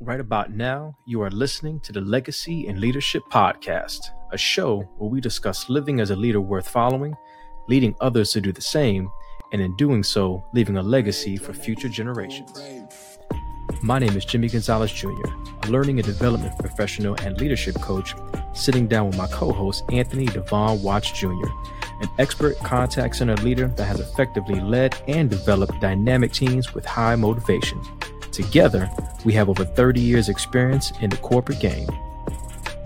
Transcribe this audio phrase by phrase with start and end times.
[0.00, 3.98] Right about now, you are listening to the Legacy and Leadership Podcast,
[4.30, 7.16] a show where we discuss living as a leader worth following,
[7.66, 9.10] leading others to do the same,
[9.52, 13.18] and in doing so, leaving a legacy for future generations.
[13.82, 15.08] My name is Jimmie Gonzalez Jr.,
[15.64, 18.14] a learning and development professional and leadership coach,
[18.54, 21.28] sitting down with my co host, Anthony Devon Watch Jr.,
[22.00, 27.16] an expert contact center leader that has effectively led and developed dynamic teams with high
[27.16, 27.80] motivation.
[28.38, 28.88] Together,
[29.24, 31.88] we have over 30 years' experience in the corporate game.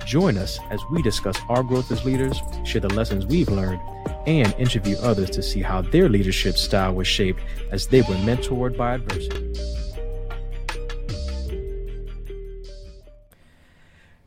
[0.06, 3.78] Join us as we discuss our growth as leaders, share the lessons we've learned,
[4.26, 8.78] and interview others to see how their leadership style was shaped as they were mentored
[8.78, 9.52] by adversity.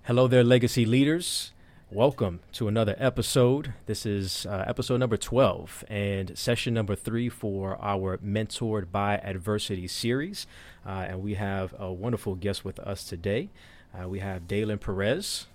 [0.04, 1.54] Hello there, legacy leaders.
[1.92, 3.74] Welcome to another episode.
[3.86, 9.88] This is uh, episode number 12 and session number three for our Mentored by Adversity
[9.88, 10.46] series.
[10.86, 13.50] Uh, and we have a wonderful guest with us today.
[13.94, 15.48] Uh, we have Daylyn Perez.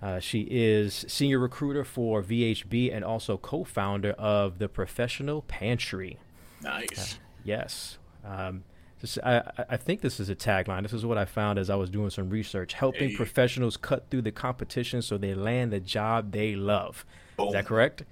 [0.00, 6.18] Uh, she is senior recruiter for VHB and also co founder of the Professional Pantry.
[6.62, 7.14] Nice.
[7.14, 7.98] Uh, yes.
[8.24, 8.64] Um,
[9.00, 10.82] this, I, I think this is a tagline.
[10.82, 13.16] This is what I found as I was doing some research helping hey.
[13.16, 17.04] professionals cut through the competition so they land the job they love.
[17.36, 17.48] Boom.
[17.48, 18.04] Is that correct?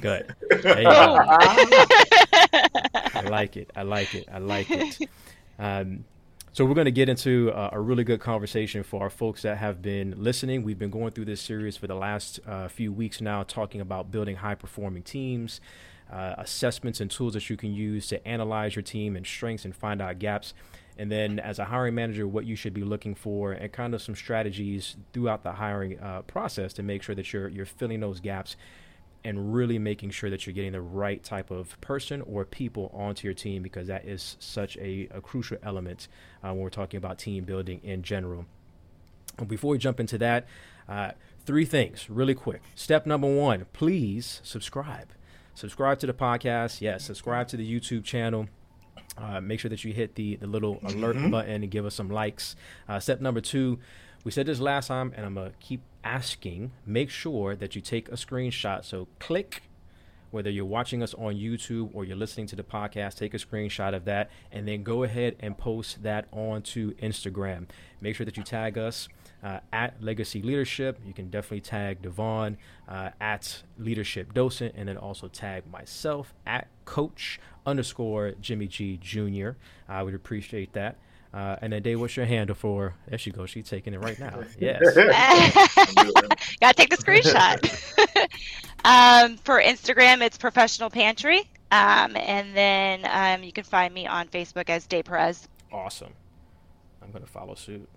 [0.00, 0.34] Good.
[3.14, 3.70] I like it.
[3.76, 4.28] I like it.
[4.32, 4.98] I like it.
[5.58, 6.04] Um,
[6.54, 9.58] so we're going to get into uh, a really good conversation for our folks that
[9.58, 10.62] have been listening.
[10.62, 14.12] We've been going through this series for the last uh, few weeks now, talking about
[14.12, 15.60] building high performing teams,
[16.12, 19.74] uh, assessments and tools that you can use to analyze your team and strengths and
[19.74, 20.54] find out gaps.
[20.96, 24.00] And then, as a hiring manager, what you should be looking for, and kind of
[24.00, 28.20] some strategies throughout the hiring uh, process to make sure that you're you're filling those
[28.20, 28.54] gaps
[29.24, 33.26] and really making sure that you're getting the right type of person or people onto
[33.26, 36.08] your team because that is such a, a crucial element
[36.42, 38.44] uh, when we're talking about team building in general.
[39.38, 40.46] And before we jump into that,
[40.88, 41.12] uh,
[41.46, 42.62] three things really quick.
[42.74, 45.08] Step number one, please subscribe.
[45.54, 46.80] Subscribe to the podcast.
[46.80, 48.48] Yes, subscribe to the YouTube channel.
[49.16, 51.30] Uh, make sure that you hit the, the little alert mm-hmm.
[51.30, 52.56] button and give us some likes.
[52.88, 53.78] Uh, step number two,
[54.24, 57.80] we said this last time, and I'm going to keep asking make sure that you
[57.80, 58.84] take a screenshot.
[58.84, 59.62] So click
[60.34, 63.94] whether you're watching us on YouTube or you're listening to the podcast, take a screenshot
[63.94, 67.68] of that and then go ahead and post that onto Instagram.
[68.00, 69.08] Make sure that you tag us
[69.44, 70.98] uh, at Legacy Leadership.
[71.06, 76.66] You can definitely tag Devon uh, at Leadership Docent and then also tag myself at
[76.84, 79.50] Coach underscore Jimmy G Jr.
[79.88, 80.96] I would appreciate that.
[81.34, 82.94] Uh, and then Day, what's your handle for?
[83.08, 83.50] There she goes.
[83.50, 84.44] She's taking it right now.
[84.58, 84.80] Yes.
[86.60, 87.58] Gotta take the screenshot.
[88.84, 91.40] um, for Instagram, it's Professional Pantry.
[91.72, 95.48] Um, and then um, you can find me on Facebook as Day Perez.
[95.72, 96.12] Awesome.
[97.02, 97.88] I'm gonna follow suit.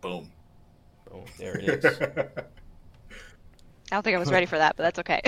[0.00, 0.30] Boom.
[1.10, 1.24] Boom.
[1.38, 1.84] There it is.
[1.84, 2.28] I
[3.90, 5.20] don't think I was ready for that, but that's okay.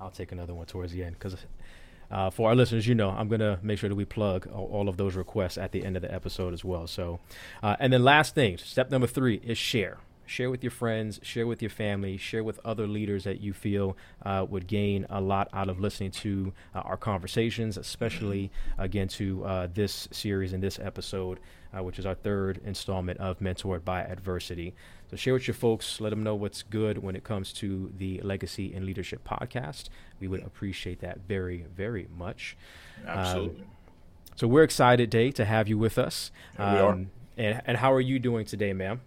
[0.00, 1.36] I'll take another one towards the end because
[2.10, 4.88] uh, for our listeners, you know, I'm going to make sure that we plug all,
[4.88, 6.86] of those requests at the end of the episode as well.
[6.86, 7.20] So,
[7.62, 9.98] uh, and then last thing, step number three is share.
[10.26, 13.96] Share with your friends, share with your family, share with other leaders that you feel
[14.24, 19.44] uh, would gain a lot out of listening to uh, our conversations, especially again to
[19.44, 21.40] uh, this series and this episode,
[21.76, 24.74] uh, which is our third installment of Mentored by Adversity.
[25.10, 26.00] So share with your folks.
[26.00, 29.88] Let them know what's good when it comes to the Legacy and Leadership podcast.
[30.20, 32.56] We would appreciate that very, very much.
[33.06, 33.62] Absolutely.
[33.62, 33.66] Um,
[34.36, 36.30] so we're excited, Day, to have you with us.
[36.58, 36.92] Um, we are.
[36.92, 39.00] Um, and, and how are you doing today, ma'am?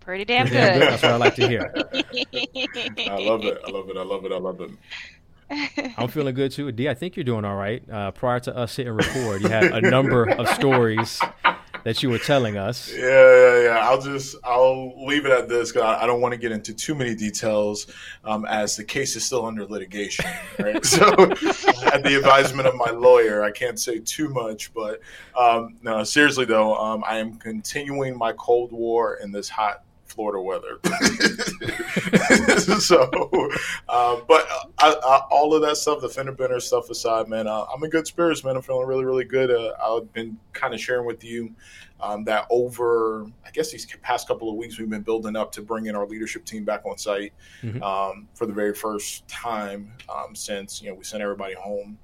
[0.00, 0.80] Pretty damn Pretty good.
[0.80, 0.82] good.
[0.92, 1.72] That's what I like to hear.
[1.76, 3.60] I love it.
[3.66, 3.96] I love it.
[3.96, 4.32] I love it.
[4.32, 4.70] I love it.
[5.50, 6.72] I'm feeling good too.
[6.72, 7.82] D, I think you're doing all right.
[7.88, 11.20] Uh, prior to us hitting record, you had a number of stories
[11.86, 12.92] that you were telling us.
[12.92, 13.88] Yeah, yeah, yeah.
[13.88, 16.74] I'll just I'll leave it at this because I, I, don't want to get into
[16.74, 17.86] too many details,
[18.24, 20.24] um, as the case is still under litigation.
[20.58, 20.84] Right.
[20.84, 24.74] so, at the advisement of my lawyer, I can't say too much.
[24.74, 25.00] But
[25.38, 29.84] um, no, seriously though, um, I am continuing my Cold War in this hot
[30.16, 30.80] Florida weather.
[32.80, 33.08] so,
[33.88, 34.48] uh, but
[34.78, 37.90] I, I, all of that stuff, the fender bender stuff aside, man, uh, I'm in
[37.90, 38.56] good spirits, man.
[38.56, 39.50] I'm feeling really, really good.
[39.50, 41.54] Uh, I've been kind of sharing with you
[42.00, 45.62] um, that over, I guess these past couple of weeks, we've been building up to
[45.62, 47.32] bring in our leadership team back on site
[47.62, 47.82] mm-hmm.
[47.82, 51.98] um, for the very first time um, since you know we sent everybody home.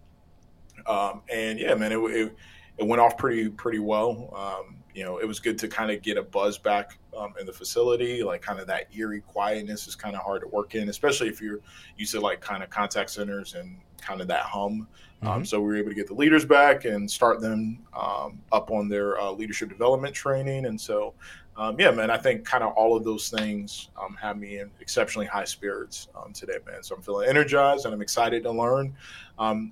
[0.87, 2.37] Um, and yeah, man, it, it,
[2.79, 4.33] it went off pretty pretty well.
[4.35, 7.47] Um, you know, it was good to kind of get a buzz back um, in
[7.47, 8.23] the facility.
[8.23, 11.41] Like kind of that eerie quietness is kind of hard to work in, especially if
[11.41, 11.61] you're
[11.97, 14.63] used to like kind of contact centers and kind of that hum.
[14.63, 15.29] Um, mm-hmm.
[15.29, 18.71] Um, so we were able to get the leaders back and start them um, up
[18.71, 20.67] on their uh, leadership development training.
[20.67, 21.15] And so,
[21.57, 24.71] um, yeah, man, I think kind of all of those things um, have me in
[24.81, 26.83] exceptionally high spirits um, today, man.
[26.83, 28.95] So I'm feeling energized and I'm excited to learn,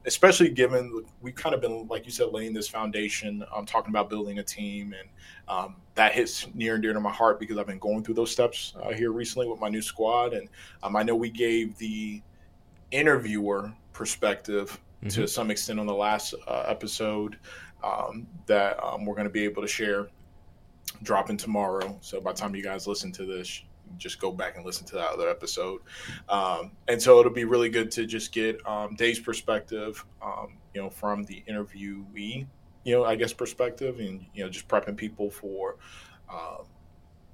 [0.04, 4.40] especially given we've kind of been, like you said, laying this foundation, talking about building
[4.40, 4.94] a team.
[4.98, 8.30] And that hits near and dear to my heart because I've been going through those
[8.30, 10.32] steps uh, here recently with my new squad.
[10.32, 10.48] And
[10.82, 12.22] I know we gave the
[12.90, 15.08] interviewer perspective mm-hmm.
[15.08, 17.38] to some extent on the last uh, episode
[17.82, 20.08] um, that um, we're going to be able to share
[21.02, 21.96] dropping tomorrow.
[22.00, 23.62] So by the time you guys listen to this,
[23.98, 25.80] just go back and listen to that other episode.
[26.28, 30.80] Um, and so it'll be really good to just get um, Day's perspective, um, you
[30.80, 32.46] know, from the interviewee,
[32.84, 35.76] you know, I guess perspective, and you know, just prepping people for
[36.32, 36.66] um,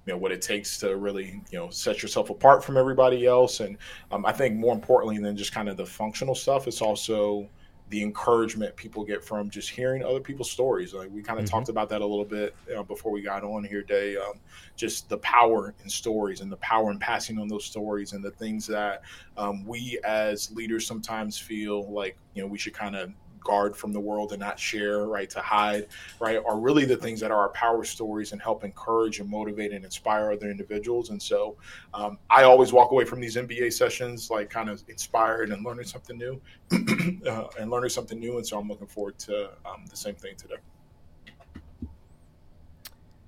[0.06, 3.60] you know what it takes to really you know set yourself apart from everybody else
[3.60, 3.76] and
[4.12, 7.48] um, i think more importantly than just kind of the functional stuff it's also
[7.88, 11.56] the encouragement people get from just hearing other people's stories like we kind of mm-hmm.
[11.56, 14.34] talked about that a little bit you know, before we got on here day um,
[14.76, 18.30] just the power in stories and the power in passing on those stories and the
[18.32, 19.02] things that
[19.36, 23.12] um, we as leaders sometimes feel like you know we should kind of
[23.46, 25.86] guard from the world and not share, right, to hide,
[26.18, 29.72] right, are really the things that are our power stories and help encourage and motivate
[29.72, 31.10] and inspire other individuals.
[31.10, 31.56] And so
[31.94, 35.86] um, I always walk away from these MBA sessions like kind of inspired and learning
[35.86, 36.40] something new
[37.26, 38.36] uh, and learning something new.
[38.36, 40.56] And so I'm looking forward to um, the same thing today.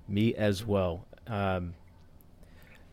[0.07, 1.05] Me as well.
[1.27, 1.75] Um,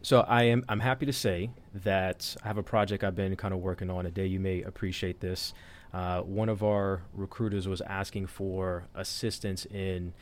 [0.03, 0.65] so I am.
[0.69, 1.51] I'm happy to say
[1.83, 4.07] that I have a project I've been kind of working on.
[4.07, 5.53] A day you may appreciate this.
[5.97, 10.13] Uh, one of our recruiters was asking for assistance in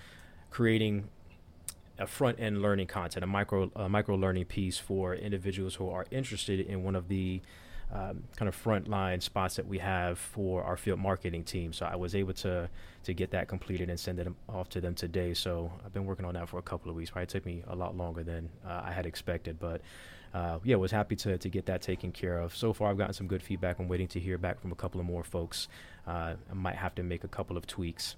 [0.49, 1.09] creating
[1.99, 6.07] a front end learning content, a micro a micro learning piece for individuals who are
[6.13, 7.43] interested in one of the
[7.93, 11.73] um, kind of frontline spots that we have for our field marketing team.
[11.73, 12.71] So I was able to
[13.03, 15.35] to get that completed and send it off to them today.
[15.35, 17.11] So I've been working on that for a couple of weeks.
[17.11, 19.81] Probably took me a lot longer than uh, I had expected, but
[20.35, 22.55] uh, yeah, was happy to, to get that taken care of.
[22.57, 23.79] So far, I've gotten some good feedback.
[23.79, 25.69] I'm waiting to hear back from a couple of more folks.
[26.07, 28.17] Uh, I might have to make a couple of tweaks.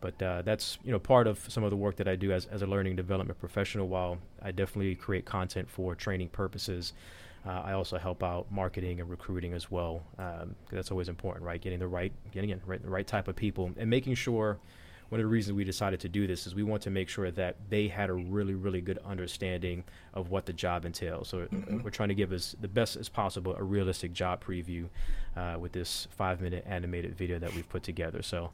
[0.00, 2.46] But uh, that's you know part of some of the work that I do as,
[2.46, 3.88] as a learning development professional.
[3.88, 6.92] While I definitely create content for training purposes,
[7.44, 10.04] uh, I also help out marketing and recruiting as well.
[10.16, 11.60] Um, that's always important, right?
[11.60, 14.58] Getting the right, getting in right, the right type of people, and making sure
[15.08, 17.30] one of the reasons we decided to do this is we want to make sure
[17.30, 21.28] that they had a really, really good understanding of what the job entails.
[21.28, 21.82] So mm-hmm.
[21.82, 24.88] we're trying to give us the best as possible a realistic job preview
[25.36, 28.22] uh, with this five minute animated video that we've put together.
[28.22, 28.50] So,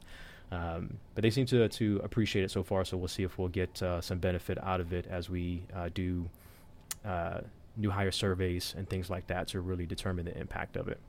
[0.51, 2.85] um, but they seem to to appreciate it so far.
[2.85, 5.89] So we'll see if we'll get uh, some benefit out of it as we uh,
[5.93, 6.29] do
[7.03, 7.41] uh,
[7.75, 10.99] new hire surveys and things like that to really determine the impact of it.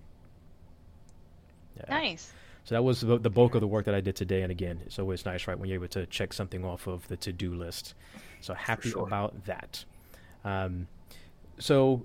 [1.77, 1.85] Yeah.
[1.89, 2.33] Nice.
[2.67, 4.43] So that was the, the bulk of the work that I did today.
[4.43, 7.17] And again, it's always nice, right, when you're able to check something off of the
[7.19, 7.95] to do list.
[8.41, 9.07] So happy sure.
[9.07, 9.85] about that.
[10.45, 10.89] Um,
[11.61, 12.05] so,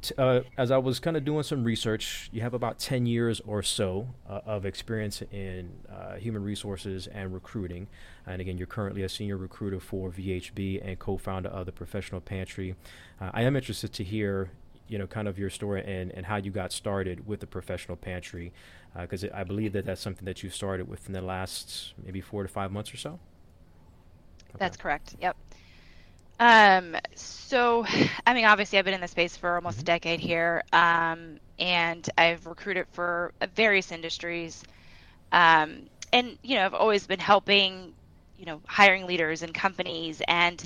[0.00, 3.40] t- uh, as I was kind of doing some research, you have about 10 years
[3.40, 7.88] or so uh, of experience in uh, human resources and recruiting.
[8.24, 12.20] And again, you're currently a senior recruiter for VHB and co founder of the Professional
[12.20, 12.76] Pantry.
[13.20, 14.52] Uh, I am interested to hear
[14.92, 17.96] you know, kind of your story and, and how you got started with the professional
[17.96, 18.52] pantry,
[19.00, 22.42] because uh, I believe that that's something that you started within the last maybe four
[22.42, 23.18] to five months or so.
[24.50, 24.58] Okay.
[24.58, 25.16] That's correct.
[25.18, 25.34] Yep.
[26.38, 27.86] Um, so,
[28.26, 29.84] I mean, obviously, I've been in the space for almost mm-hmm.
[29.84, 34.62] a decade here, um, and I've recruited for various industries.
[35.32, 37.94] Um, and, you know, I've always been helping,
[38.38, 40.62] you know, hiring leaders and companies and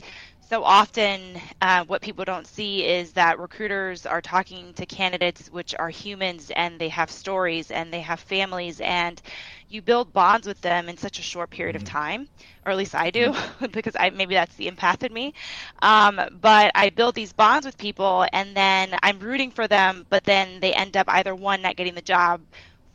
[0.49, 5.75] so often uh, what people don't see is that recruiters are talking to candidates which
[5.75, 9.21] are humans and they have stories and they have families and
[9.69, 11.83] you build bonds with them in such a short period mm-hmm.
[11.83, 12.29] of time
[12.65, 13.67] or at least i do mm-hmm.
[13.73, 15.35] because i maybe that's the empath in me
[15.83, 20.23] um, but i build these bonds with people and then i'm rooting for them but
[20.25, 22.41] then they end up either one not getting the job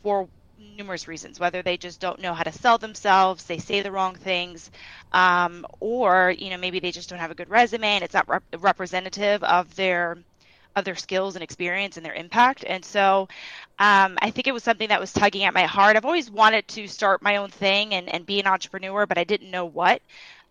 [0.02, 0.28] for
[0.76, 4.14] numerous reasons, whether they just don't know how to sell themselves, they say the wrong
[4.14, 4.70] things,
[5.12, 8.28] um, or you know maybe they just don't have a good resume and it's not
[8.28, 10.18] rep- representative of their
[10.74, 12.64] of their skills and experience and their impact.
[12.66, 13.28] And so
[13.78, 15.96] um, I think it was something that was tugging at my heart.
[15.96, 19.24] I've always wanted to start my own thing and, and be an entrepreneur, but I
[19.24, 20.00] didn't know what.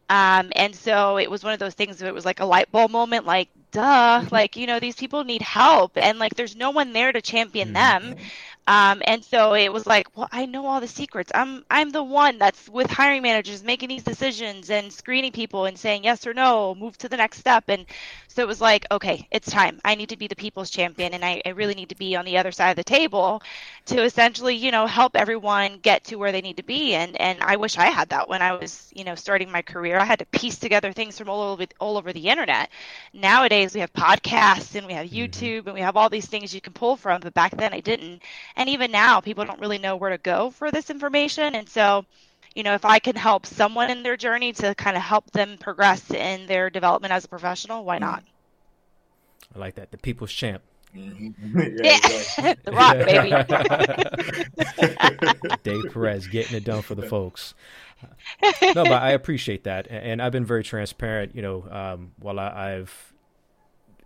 [0.10, 2.92] Um, and so it was one of those things it was like a light bulb
[2.92, 6.92] moment, like, duh, like, you know, these people need help and like there's no one
[6.92, 8.10] there to champion mm-hmm.
[8.10, 8.16] them.
[8.68, 11.32] Um, and so it was like, well, I know all the secrets.
[11.34, 15.78] I'm I'm the one that's with hiring managers making these decisions and screening people and
[15.78, 17.66] saying yes or no, move to the next step.
[17.68, 17.86] And
[18.28, 19.82] so it was like, okay, it's time.
[19.84, 22.24] I need to be the people's champion, and I, I really need to be on
[22.24, 23.42] the other side of the table
[23.88, 26.94] to essentially, you know, help everyone get to where they need to be.
[26.94, 29.98] And and I wish I had that when I was, you know, starting my career.
[29.98, 32.70] I had to piece together things from all over all over the internet.
[33.14, 35.16] Nowadays we have podcasts and we have mm-hmm.
[35.16, 37.80] YouTube and we have all these things you can pull from, but back then I
[37.80, 38.22] didn't.
[38.56, 41.56] And even now people don't really know where to go for this information.
[41.56, 42.06] And so
[42.56, 45.58] you know, if I can help someone in their journey to kind of help them
[45.58, 48.24] progress in their development as a professional, why not?
[49.56, 49.92] I like that.
[49.92, 50.62] The people's champ.
[50.96, 51.30] Mm-hmm.
[51.84, 53.32] Yeah, the rock, baby.
[55.64, 57.54] Day Perez getting it done for the folks.
[58.62, 61.36] no, but I appreciate that, and I've been very transparent.
[61.36, 63.14] You know, um, while I, I've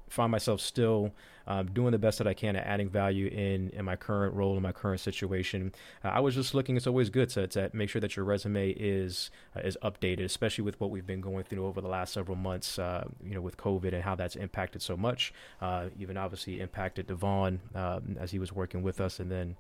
[0.10, 1.12] found myself still
[1.48, 4.56] um, doing the best that I can at adding value in in my current role
[4.56, 5.74] in my current situation.
[6.04, 6.78] Uh, I was just looking.
[6.78, 10.64] It's always good to, to make sure that your resume is uh, is updated, especially
[10.64, 12.80] with what we've been going through over the last several months.
[12.80, 15.34] Uh, you know, with COVID and how that's impacted so much.
[15.62, 19.56] Uh, even obviously impacted Devon um, as he was working with us, and then.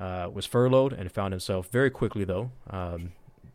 [0.00, 3.12] Uh, was furloughed and found himself very quickly though um,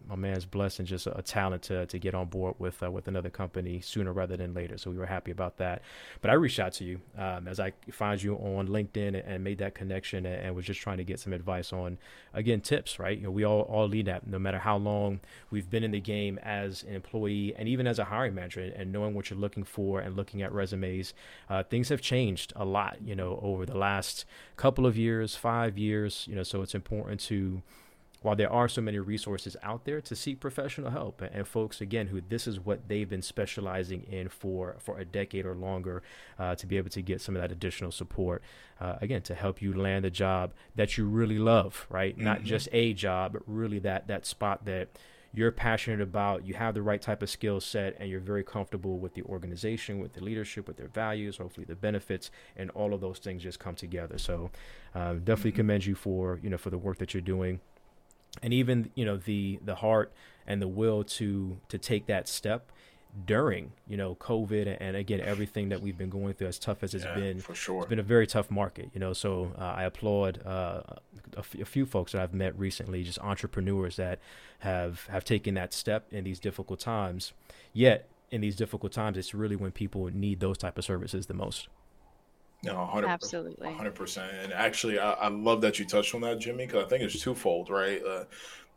[0.08, 2.90] my man's blessed and just a, a, talent to, to get on board with uh,
[2.90, 4.78] with another company sooner rather than later.
[4.78, 5.82] So we were happy about that.
[6.22, 9.44] But I reached out to you um, as I found you on LinkedIn and, and
[9.44, 11.98] made that connection and, and, was just trying to get some advice on
[12.34, 13.00] again tips.
[13.00, 14.28] Right, you know, we all all need that.
[14.28, 15.20] No matter how long
[15.52, 18.92] we've been in the game as an employee and even as a hiring manager, and
[18.92, 21.14] knowing what you're looking for and looking at resumes,
[21.50, 22.98] uh, things have changed a lot.
[23.04, 26.26] You know, over the last couple of years, five years.
[26.30, 27.62] You know, so it's important to
[28.22, 32.08] while there are so many resources out there to seek professional help and, folks again
[32.08, 36.04] who this is what they've been specializing in for for a decade or longer
[36.38, 38.42] uh, to be able to get some of that additional support
[38.82, 42.26] uh, again to help you land a job that you really love right mm-hmm.
[42.26, 44.90] not just a job but really that that spot that
[45.34, 48.98] you're passionate about, you have the right type of skill set, and you're very comfortable
[48.98, 53.02] with the organization, with the leadership, with their values, hopefully the benefits, and all of
[53.02, 54.18] those things just come together.
[54.18, 54.50] So,
[54.96, 55.58] uh, definitely mm-hmm.
[55.58, 57.60] commend you for you know for the work that you're doing
[58.41, 60.12] and even you know the the heart
[60.46, 62.72] and the will to to take that step
[63.25, 66.94] during you know COVID and again everything that we've been going through as tough as
[66.94, 67.79] it's yeah, been for sure.
[67.79, 69.13] it's been a very tough market you know.
[69.13, 70.82] So uh, I applaud uh,
[71.36, 74.20] a, f- a few folks that I've met recently just entrepreneurs that
[74.60, 77.34] have have taken that step in these difficult times.
[77.74, 81.34] Yet in these difficult times it's really when people need those type of services the
[81.34, 81.70] most
[82.64, 84.32] no, 100%, absolutely, hundred percent.
[84.44, 87.22] And actually, I, I, love that you touched on that, Jimmie, because I think it's
[87.22, 88.04] twofold, right?
[88.04, 88.24] Uh,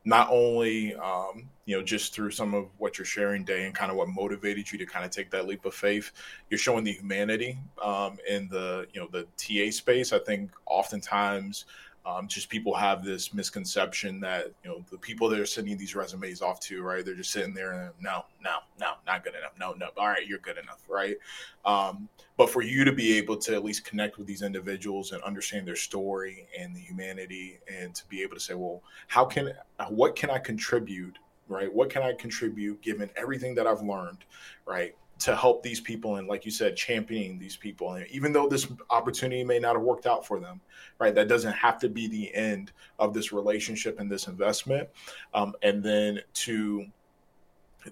[0.04, 3.90] not only, um, you know, just through some of what you're sharing, Day, and kind
[3.90, 6.12] of what motivated you to kind of take that leap of faith,
[6.48, 10.12] you're showing the humanity um, in the, you know, the TA space.
[10.12, 11.66] I think oftentimes
[12.06, 16.40] um, just people have this misconception that you know the people they're sending these resumes
[16.40, 17.04] off to, right?
[17.04, 19.52] They're just sitting there and no, no, no, not good enough.
[19.58, 21.16] No, no, all right, you're good enough, right?
[21.64, 25.22] Um, but for you to be able to at least connect with these individuals and
[25.22, 29.52] understand their story and the humanity, and to be able to say, well, how can,
[29.90, 31.72] what can I contribute, right?
[31.72, 34.24] What can I contribute given everything that I've learned,
[34.66, 34.94] right?
[35.20, 37.92] To help these people and like you said championing these people.
[37.92, 40.60] And even though this opportunity may not have worked out for them
[40.98, 44.88] right that doesn't have to be the end of this relationship and this investment.
[45.34, 46.86] Um, and then to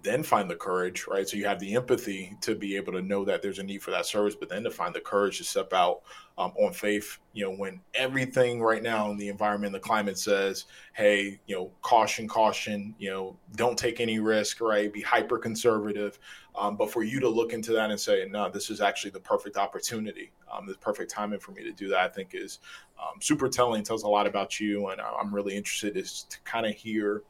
[0.02, 1.28] then find the courage, right?
[1.28, 3.90] So you have the empathy to be able to know that there's a need for
[3.90, 6.02] that service, but then to find the courage to step out
[6.37, 10.66] um, on faith, you know, when everything right now in the environment, the climate says,
[10.92, 14.92] hey, you know, caution, caution, you know, don't take any risk, right?
[14.92, 16.18] Be hyper conservative.
[16.54, 19.21] Um, but for you to look into that and say, no, this is actually the
[19.21, 22.59] perfect opportunity, um, the perfect timing for me to do that, I think is
[23.00, 24.88] um, super telling, tells a lot about you.
[24.88, 27.23] And I'm really interested is to kind of hear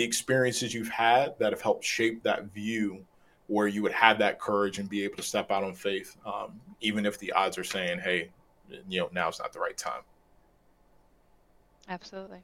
[0.00, 3.04] the experiences you've had that have helped shape that view
[3.48, 6.58] where you would have that courage and be able to step out on faith, um,
[6.80, 8.30] even if the odds are saying, hey,
[8.88, 10.00] you know, now's not the right time.
[11.86, 12.38] Absolutely.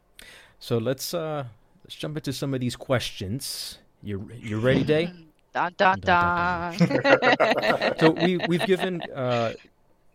[0.59, 1.47] So let's uh
[1.83, 3.79] let's jump into some of these questions.
[4.03, 5.11] You you ready, Day?
[5.55, 6.75] dun, dun, dun.
[7.99, 9.55] so we we've given uh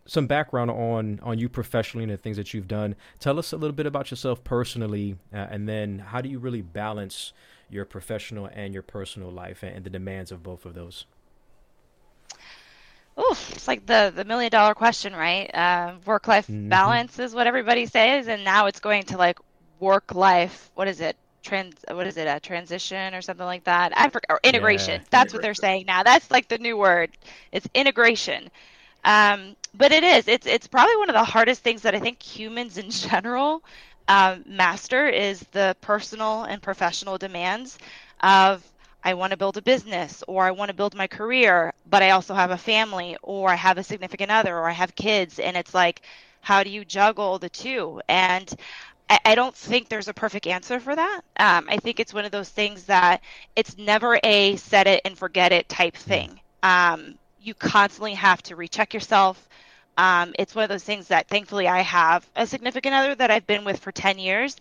[0.05, 2.96] some background on on you professionally and the things that you've done.
[3.20, 6.62] Tell us a little bit about yourself personally, uh, and then how do you really
[6.62, 7.34] balance
[7.70, 11.05] your professional and your personal life and, and the demands of both of those?
[13.17, 15.53] Oh, it's like the the million dollar question, right?
[15.53, 16.70] Uh, work life mm-hmm.
[16.70, 19.39] balance is what everybody says, and now it's going to like
[19.79, 20.72] work life.
[20.75, 21.15] What is it?
[21.43, 21.75] Trans.
[21.89, 22.27] What is it?
[22.27, 23.91] A transition or something like that?
[23.96, 24.29] I forget.
[24.29, 25.01] Or integration.
[25.01, 25.38] Yeah, That's integration.
[25.38, 26.03] what they're saying now.
[26.03, 27.12] That's like the new word.
[27.51, 28.50] It's integration
[29.03, 30.27] Um, but it is.
[30.27, 33.63] It's it's probably one of the hardest things that I think humans in general
[34.08, 37.77] um, master is the personal and professional demands
[38.22, 38.63] of
[39.03, 42.12] I want to build a business or I want to build my career, but I
[42.12, 45.39] also have a family or I have a significant other or I have kids.
[45.39, 46.01] And it's like,
[46.41, 48.01] how do you juggle the two?
[48.08, 48.53] And
[49.10, 51.22] I, I don't think there's a perfect answer for that.
[51.38, 53.22] Um, I think it's one of those things that
[53.55, 56.39] it's never a set it and forget it type thing.
[56.63, 59.48] Um, you constantly have to recheck yourself.
[59.98, 63.45] Um, it's one of those things that thankfully I have a significant other that I've
[63.45, 64.55] been with for 10 years,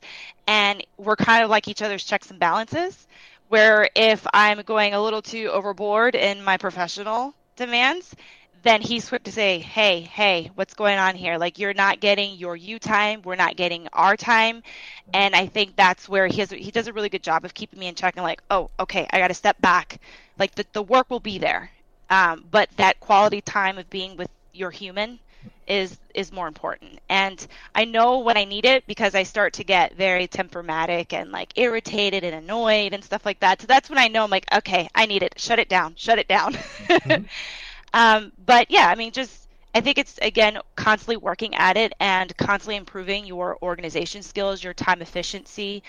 [0.46, 3.06] and we're kind of like each other's checks and balances.
[3.48, 8.14] Where if I'm going a little too overboard in my professional demands,
[8.62, 11.38] then he's quick to say, "Hey, hey, what's going on here?
[11.38, 14.62] Like you're not getting your you time, we're not getting our time."
[15.12, 17.80] And I think that's where he has he does a really good job of keeping
[17.80, 20.00] me in check and like, "Oh, okay, I got to step back.
[20.38, 21.70] Like the the work will be there,
[22.10, 25.18] um, but that quality time of being with your human
[25.66, 26.98] is is more important.
[27.08, 31.30] And i know when i need it because i start to get very temperamatic and
[31.30, 33.60] like irritated and annoyed and stuff like that.
[33.60, 35.34] So that's when i know i'm like okay i need it.
[35.38, 35.94] Shut it down.
[35.96, 36.54] Shut it down.
[36.54, 37.24] Mm-hmm.
[37.94, 42.36] um, but yeah i mean just i think it's again constantly working at it and
[42.36, 45.82] constantly improving your organization skills your time efficiency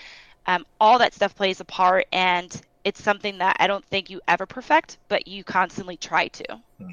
[0.46, 2.06] um, all that stuff plays a part.
[2.12, 6.44] And it's something that i don't think you ever perfect but you constantly try to
[6.80, 6.90] mm-hmm.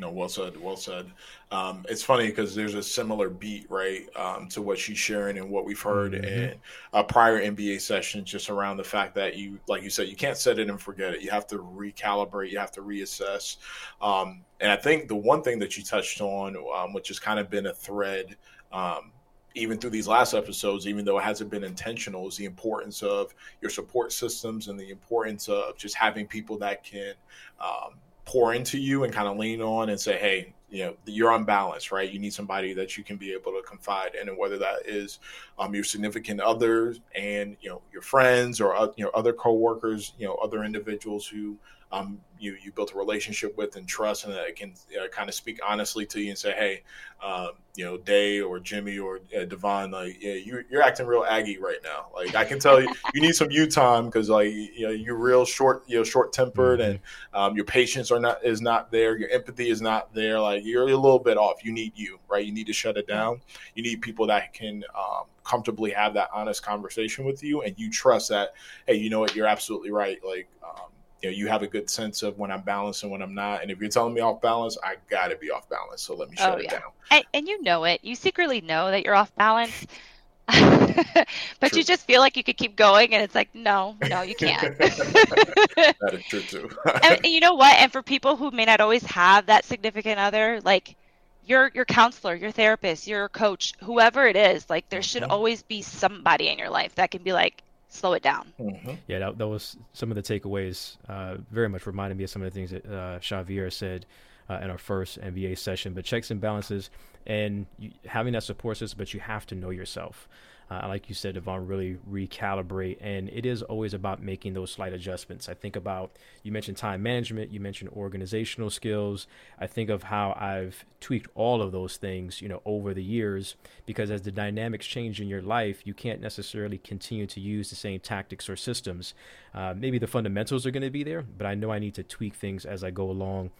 [0.00, 0.56] No, well said.
[0.56, 1.10] Well said.
[1.50, 5.50] Um, it's funny because there's a similar beat, right, um, to what she's sharing and
[5.50, 6.24] what we've heard mm-hmm.
[6.24, 6.54] in
[6.92, 10.36] a prior MBA session, just around the fact that you, like you said, you can't
[10.36, 11.22] set it and forget it.
[11.22, 12.50] You have to recalibrate.
[12.50, 13.56] You have to reassess.
[14.00, 17.40] Um, and I think the one thing that you touched on, um, which has kind
[17.40, 18.36] of been a thread
[18.70, 19.10] um,
[19.54, 23.34] even through these last episodes, even though it hasn't been intentional, is the importance of
[23.60, 27.14] your support systems and the importance of just having people that can
[27.60, 31.32] um, pour into you and kind of lean on and say, hey, you know, you're
[31.32, 32.10] unbalanced, right?
[32.10, 35.18] You need somebody that you can be able to confide in, and whether that is
[35.58, 40.12] um, your significant others and you know your friends or uh, you know other coworkers,
[40.18, 41.56] you know other individuals who
[41.90, 45.34] um, you you built a relationship with and trust, and that can uh, kind of
[45.34, 46.82] speak honestly to you and say, hey,
[47.22, 51.24] um, you know, Day or Jimmie or uh, Devon, like, yeah, you, you're acting real
[51.28, 52.06] aggy right now.
[52.14, 55.16] Like, I can tell you, you need some you time because, like, you know, you're
[55.16, 56.90] real short, you know, short tempered, mm-hmm.
[56.90, 57.00] and
[57.32, 59.16] um, your patience are not is not there.
[59.16, 60.38] Your empathy is not there.
[60.40, 61.64] Like, you're a little bit off.
[61.64, 62.44] You need you, right?
[62.44, 63.40] You need to shut it down.
[63.74, 67.90] You need people that can um, comfortably have that honest conversation with you, and you
[67.90, 68.54] trust that,
[68.86, 70.18] hey, you know what, you're absolutely right.
[70.24, 70.90] Like, um,
[71.22, 73.62] you know, you have a good sense of when I'm balanced and when I'm not.
[73.62, 76.02] And if you're telling me off balance, I got to be off balance.
[76.02, 76.82] So let me shut oh, it down.
[77.10, 78.00] And, and, you know it.
[78.02, 79.86] You secretly know that you're off balance.
[80.48, 81.26] but
[81.60, 81.78] true.
[81.78, 84.78] you just feel like you could keep going, and it's like, no, no, you can't.
[84.78, 86.70] that is true too.
[87.02, 87.76] and, and you know what?
[87.76, 90.96] And for people who may not always have that significant other, like
[91.44, 95.32] your your counselor, your therapist, your coach, whoever it is, like there should mm-hmm.
[95.32, 98.52] always be somebody in your life that can be like, slow it down.
[98.60, 98.92] Mm-hmm.
[99.06, 100.96] Yeah, that, that was some of the takeaways.
[101.08, 104.06] Uh, very much reminded me of some of the things that uh, Xavier said
[104.48, 105.94] uh, in our first MBA session.
[105.94, 106.90] But checks and balances
[107.26, 110.28] and you, having that support system, but you have to know yourself
[110.70, 112.98] uh, like you said, Devon, really recalibrate.
[113.00, 115.48] And it is always about making those slight adjustments.
[115.48, 119.26] I think about, you mentioned time management, you mentioned organizational skills.
[119.58, 123.56] I think of how I've tweaked all of those things, you know, over the years,
[123.86, 127.76] because as the dynamics change in your life, you can't necessarily continue to use the
[127.76, 129.14] same tactics or systems.
[129.54, 132.02] Uh, maybe the fundamentals are going to be there, but I know I need to
[132.02, 133.50] tweak things as I go along.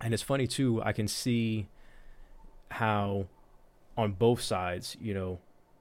[0.00, 1.68] And it's funny too, I can see
[2.70, 3.26] how
[3.96, 5.38] on both sides, you know,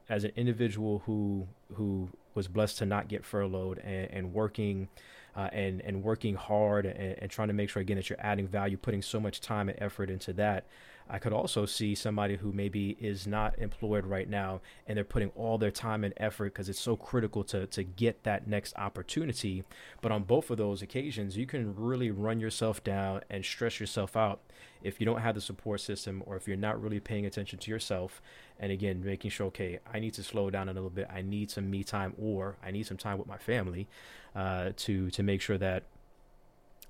[0.10, 4.88] as an individual who who was blessed to not get furloughed and, and working
[5.36, 8.48] uh, and and working hard and, and, trying to make sure again that you're adding
[8.48, 10.66] value, putting so much time and effort into that.
[11.08, 15.30] I could also see somebody who maybe is not employed right now and they're putting
[15.36, 19.64] all their time and effort because it's so critical to to get that next opportunity.
[20.02, 24.16] But on both of those occasions, you can really run yourself down and stress yourself
[24.16, 24.40] out
[24.86, 27.72] if you don't have the support system or if you're not really paying attention to
[27.72, 28.22] yourself
[28.60, 31.50] and again making sure okay i need to slow down a little bit i need
[31.50, 33.88] some me time or i need some time with my family
[34.36, 35.84] uh, to to make sure that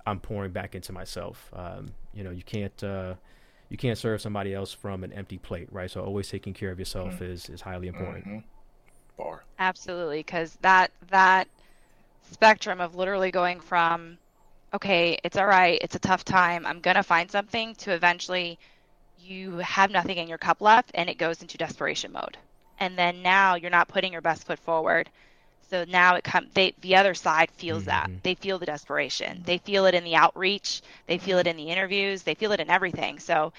[0.06, 3.14] i'm pouring back into myself um, you know you can't uh,
[3.70, 6.78] you can't serve somebody else from an empty plate right so always taking care of
[6.78, 7.24] yourself mm-hmm.
[7.24, 8.38] is is highly important mm-hmm.
[9.16, 9.44] Bar.
[9.58, 11.48] absolutely because that that
[12.30, 14.18] spectrum of literally going from
[14.76, 18.58] okay it's all right it's a tough time i'm gonna find something to eventually
[19.26, 22.36] you have nothing in your cup left and it goes into desperation mode.
[22.78, 25.08] And then now you're not putting your best foot forward.
[25.70, 26.52] So now it comes.
[26.54, 28.12] They the other side feels mm-hmm.
[28.12, 28.22] that.
[28.22, 29.42] They feel the desperation.
[29.44, 30.82] They feel it in the outreach.
[31.06, 32.22] They feel it in the interviews.
[32.22, 33.18] They feel it in everything.
[33.18, 33.52] So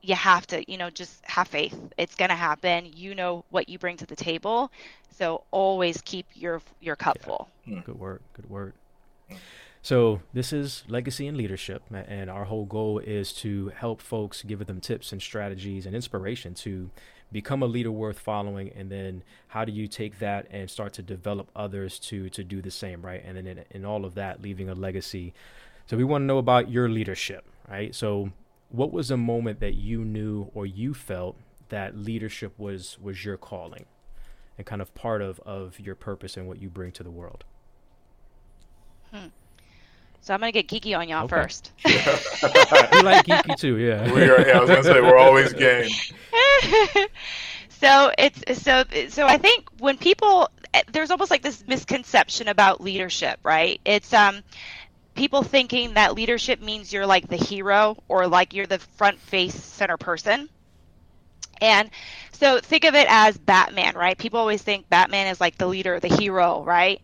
[0.00, 1.78] you have to, you know, just have faith.
[1.96, 2.90] It's gonna happen.
[2.96, 4.72] You know what you bring to the table.
[5.12, 7.26] So always keep your your cup yeah.
[7.26, 7.48] full.
[7.84, 8.22] Good work.
[8.32, 8.72] Good word.
[9.84, 14.64] So this is legacy and leadership, and our whole goal is to help folks, give
[14.66, 16.90] them tips and strategies and inspiration to
[17.32, 21.02] become a leader worth following and then how do you take that and start to
[21.02, 23.22] develop others to to do the same right?
[23.24, 25.32] And then in, in all of that leaving a legacy.
[25.86, 27.94] So we want to know about your leadership right?
[27.94, 28.30] So
[28.68, 31.36] what was a moment that you knew or you felt
[31.70, 33.86] that leadership was was your calling
[34.58, 37.44] and kind of part of of your purpose and what you bring to the world?
[39.10, 39.28] Hmm.
[40.22, 41.34] So I'm gonna get geeky on y'all okay.
[41.34, 41.72] first.
[41.84, 41.92] we
[43.02, 44.10] like geeky too, yeah.
[44.12, 44.46] We are.
[44.46, 45.90] Yeah, I was gonna say we're always game.
[47.68, 49.26] so it's so so.
[49.26, 50.48] I think when people
[50.92, 53.80] there's almost like this misconception about leadership, right?
[53.84, 54.44] It's um
[55.14, 59.54] people thinking that leadership means you're like the hero or like you're the front face
[59.56, 60.48] center person.
[61.60, 61.90] And
[62.30, 64.16] so think of it as Batman, right?
[64.16, 67.00] People always think Batman is like the leader, the hero, right?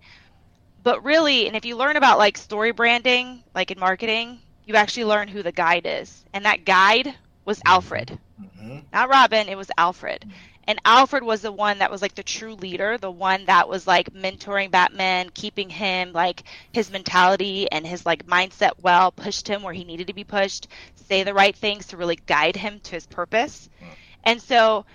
[0.89, 5.05] But really, and if you learn about like story branding, like in marketing, you actually
[5.05, 6.25] learn who the guide is.
[6.33, 8.19] And that guide was Alfred.
[8.43, 8.79] Mm-hmm.
[8.91, 10.25] Not Robin, it was Alfred.
[10.65, 13.87] And Alfred was the one that was like the true leader, the one that was
[13.87, 19.63] like mentoring Batman, keeping him like his mentality and his like mindset well, pushed him
[19.63, 22.93] where he needed to be pushed, say the right things to really guide him to
[22.93, 23.69] his purpose.
[23.83, 23.87] Mm.
[24.25, 24.87] And so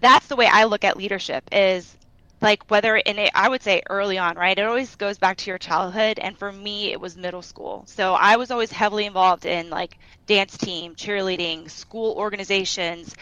[0.00, 1.96] that's the way I look at leadership is
[2.40, 4.58] like whether in it i would say early on right?
[4.58, 7.84] It always goes back to your childhood and for me it was middle school.
[7.86, 13.14] So i was always heavily involved in like dance team cheerleading school organizations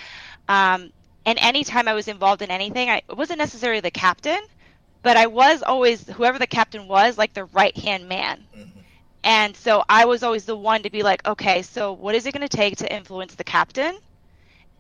[0.48, 0.90] um,
[1.26, 4.40] and anytime i was involved in anything i wasn't necessarily the captain
[5.02, 8.44] but i was always whoever the captain was like the right hand man.
[8.56, 8.80] Mm-hmm.
[9.22, 12.32] and so i was always the one to be like okay so what is it
[12.32, 13.98] going to take to influence the captain?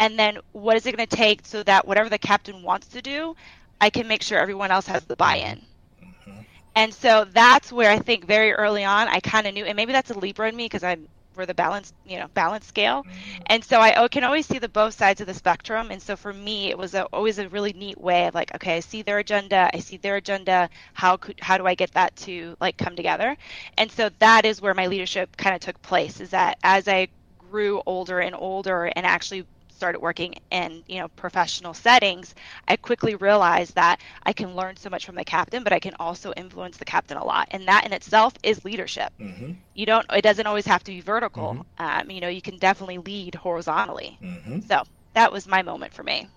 [0.00, 3.02] And then what is it going to take so that whatever the captain wants to
[3.02, 3.36] do
[3.80, 5.62] I can make sure everyone else has the buy-in.
[6.02, 6.40] Mm-hmm.
[6.74, 9.92] And so that's where I think very early on I kind of knew, and maybe
[9.92, 13.42] that's a Libra in me because I'm we're the balance, you know, balance scale, mm-hmm.
[13.46, 15.90] and so I can always see the both sides of the spectrum.
[15.90, 18.76] And so for me, it was a, always a really neat way of like, okay,
[18.76, 20.70] I see their agenda, I see their agenda.
[20.92, 23.36] How could how do I get that to like come together?
[23.78, 26.20] And so that is where my leadership kind of took place.
[26.20, 27.08] Is that as I
[27.50, 32.34] grew older and older and actually started working in you know professional settings
[32.68, 35.94] i quickly realized that i can learn so much from the captain but i can
[35.98, 39.52] also influence the captain a lot and that in itself is leadership mm-hmm.
[39.74, 42.00] you don't it doesn't always have to be vertical mm-hmm.
[42.00, 44.60] um, you know you can definitely lead horizontally mm-hmm.
[44.60, 44.82] so
[45.14, 46.28] that was my moment for me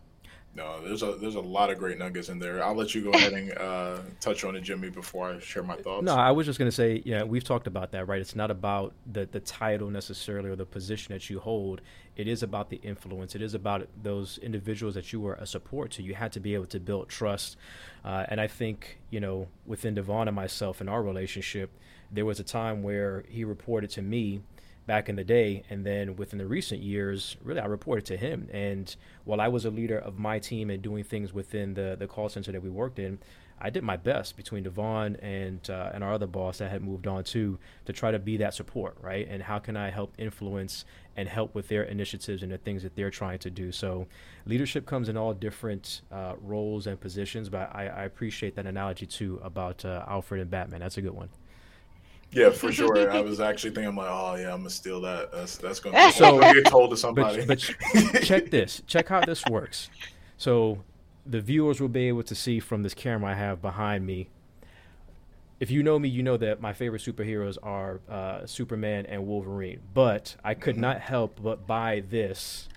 [0.57, 2.63] no, there's a there's a lot of great nuggets in there.
[2.63, 5.75] I'll let you go ahead and uh, touch on it, Jimmie, before I share my
[5.75, 6.03] thoughts.
[6.03, 8.19] No, I was just to say, yeah, we've talked about that, right?
[8.19, 11.81] It's not about the the title necessarily or the position that you hold.
[12.15, 13.35] It is about the influence.
[13.35, 16.01] It is about those individuals that you were a support to.
[16.01, 17.55] You had to be able to build trust,
[18.03, 21.69] uh, and I think you know within Devon and myself in our relationship,
[22.11, 24.41] there was a time where he reported to me
[24.87, 25.63] back in the day.
[25.69, 28.49] And then within the recent years, really, I reported to him.
[28.51, 28.95] And
[29.25, 32.29] while I was a leader of my team and doing things within the, the call
[32.29, 33.19] center that we worked in,
[33.59, 37.07] I did my best between Devon and uh, and our other boss that had moved
[37.07, 39.27] on to to try to be that support, right?
[39.27, 42.95] And how can I help influence and help with their initiatives and the things that
[42.95, 43.71] they're trying to do?
[43.71, 44.05] So,
[44.45, 49.07] leadership comes in all different uh, roles and positions, but I, I, appreciate that analogy
[49.07, 50.81] too about uh, Alfred and Batman.
[50.81, 51.29] That's a good one.
[52.31, 53.09] Yeah, for sure.
[53.09, 55.31] I was actually thinking, like, oh yeah, I'm gonna steal that.
[55.31, 57.45] That's that's gonna, so, get told to somebody.
[57.45, 58.81] But, but check this.
[58.87, 59.89] Check how this works.
[60.37, 60.83] So
[61.25, 64.29] the viewers will be able to see from this camera I have behind me.
[65.59, 69.79] If you know me, you know that my favorite superheroes are uh, Superman and Wolverine.
[69.93, 70.81] But I could mm-hmm.
[70.81, 72.69] not help but buy this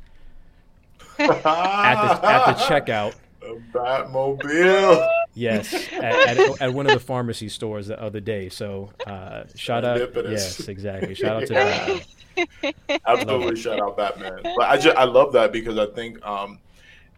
[1.19, 3.15] at the at the checkout.
[3.43, 5.07] A Batmobile.
[5.35, 8.49] Yes, at, at, at, one of the pharmacy stores the other day.
[8.49, 10.15] So uh, shout out.
[10.29, 11.15] Yes, exactly.
[11.15, 11.55] Shout out to
[12.85, 13.01] that.
[13.07, 14.41] Absolutely, shout out Batman.
[14.43, 16.59] But I just I love that because I think um,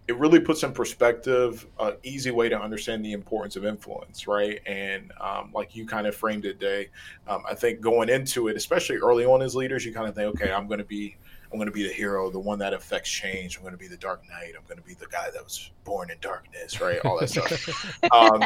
[0.08, 4.60] it really puts in perspective an easy way to understand the importance of influence, right?
[4.66, 6.88] And um, like you kind of framed it, Day.
[7.28, 10.34] Um, I think going into it, especially early on as leaders, you kind of think,
[10.34, 11.16] okay, I'm going to be
[11.52, 13.56] I'm going to be the hero, the one that affects change.
[13.56, 14.54] I'm going to be the Dark Knight.
[14.56, 16.98] I'm going to be the guy that was born in darkness, right?
[17.04, 17.98] All that stuff.
[18.10, 18.42] Um,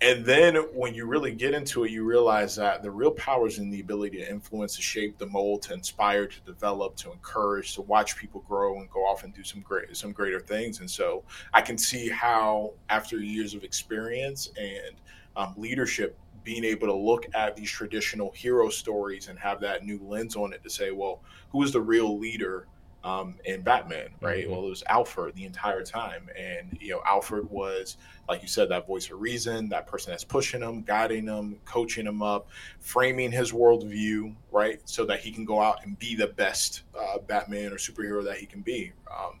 [0.00, 3.58] and then when you really get into it, you realize that the real power is
[3.58, 7.74] in the ability to influence, to shape, the mold, to inspire, to develop, to encourage,
[7.74, 10.80] to watch people grow and go off and do some great, some greater things.
[10.80, 14.96] And so I can see how, after years of experience and
[15.36, 19.98] um, leadership being able to look at these traditional hero stories and have that new
[20.00, 22.68] lens on it to say, well, who is the real leader
[23.02, 24.44] um, in Batman, right?
[24.44, 24.52] Mm-hmm.
[24.52, 27.96] Well, it was Alfred the entire time, and you know, Alfred was,
[28.28, 32.06] like you said, that voice of reason, that person that's pushing him, guiding him, coaching
[32.06, 36.28] him up, framing his worldview, right, so that he can go out and be the
[36.28, 38.92] best uh, Batman or superhero that he can be.
[39.10, 39.40] Um,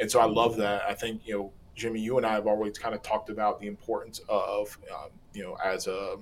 [0.00, 0.82] and so I love that.
[0.88, 3.66] I think you know, Jimmie, you and I have always kind of talked about the
[3.66, 6.16] importance of, um, you know, as a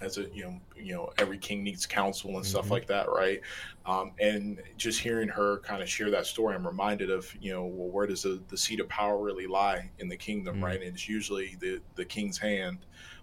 [0.00, 2.74] as a you know you know every king needs counsel and stuff mm-hmm.
[2.74, 3.40] like that right
[3.86, 7.64] um, and just hearing her kind of share that story i'm reminded of you know
[7.64, 10.64] well where does the, the seat of power really lie in the kingdom mm-hmm.
[10.64, 12.78] right and it's usually the the king's hand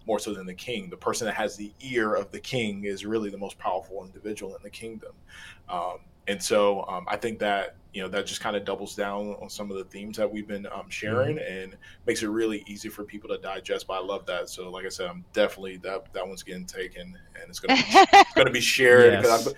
[0.06, 3.06] more so than the king the person that has the ear of the king is
[3.06, 5.14] really the most powerful individual in the kingdom
[5.70, 9.38] um, and so um, I think that you know that just kind of doubles down
[9.42, 11.60] on some of the themes that we've been um, sharing mm-hmm.
[11.60, 13.88] and makes it really easy for people to digest.
[13.88, 14.50] But I love that.
[14.50, 17.84] So like I said, I'm definitely that that one's getting taken and it's gonna be,
[17.88, 19.24] it's gonna be shared.
[19.24, 19.54] Yes.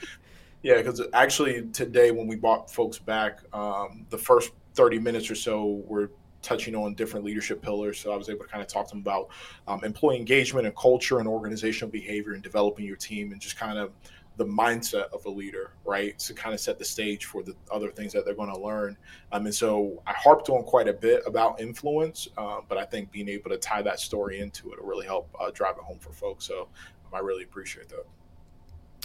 [0.61, 5.35] yeah, because actually today when we brought folks back, um, the first 30 minutes or
[5.35, 6.11] so were
[6.43, 7.99] touching on different leadership pillars.
[7.99, 9.29] So I was able to kind of talk to them about
[9.67, 13.79] um, employee engagement and culture and organizational behavior and developing your team and just kind
[13.79, 13.91] of
[14.37, 16.17] the mindset of a leader, right?
[16.19, 18.95] To kind of set the stage for the other things that they're going to learn.
[19.31, 23.11] Um, and so I harped on quite a bit about influence, uh, but I think
[23.11, 25.99] being able to tie that story into it will really help uh, drive it home
[25.99, 26.45] for folks.
[26.45, 26.61] So
[27.05, 28.05] um, I really appreciate that.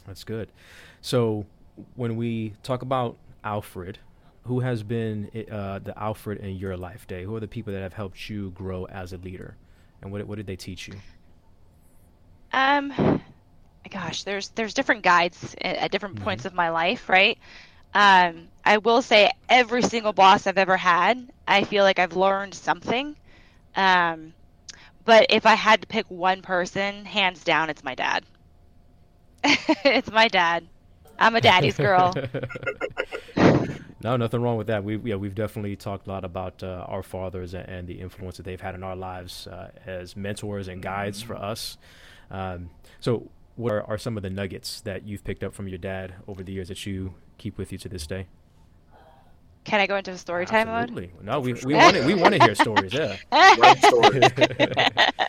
[0.06, 0.52] That's good.
[1.00, 1.46] So
[1.94, 3.98] when we talk about Alfred,
[4.44, 7.24] who has been uh, the Alfred in your life, Day?
[7.24, 9.56] Who are the people that have helped you grow as a leader,
[10.00, 10.94] and what what did they teach you?
[12.52, 13.22] Um,
[13.92, 16.24] gosh, there's there's different guides at, different mm-hmm.
[16.24, 17.38] points of my life, right?
[17.94, 22.54] Um, I will say every single boss I've ever had, I feel like I've learned
[22.54, 23.16] something.
[23.76, 24.32] Um,
[25.04, 28.24] but if I had to pick one person, hands down, it's my dad.
[29.44, 30.66] it's my dad.
[31.18, 32.14] I'm a daddy's girl.
[34.02, 34.82] no, nothing wrong with that.
[34.82, 38.38] We yeah, we've definitely talked a lot about uh, our fathers and, and, the influence
[38.38, 41.76] that they've had in our lives uh, as mentors and guides for us.
[42.30, 45.78] Um, so, what are, are some of the nuggets that you've picked up from your
[45.78, 48.26] dad over the years that you keep with you to this day?
[49.64, 51.12] Can I go into story time Absolutely.
[51.14, 51.24] mode?
[51.24, 52.92] No, we we want to we want to hear stories.
[52.92, 53.16] Yeah.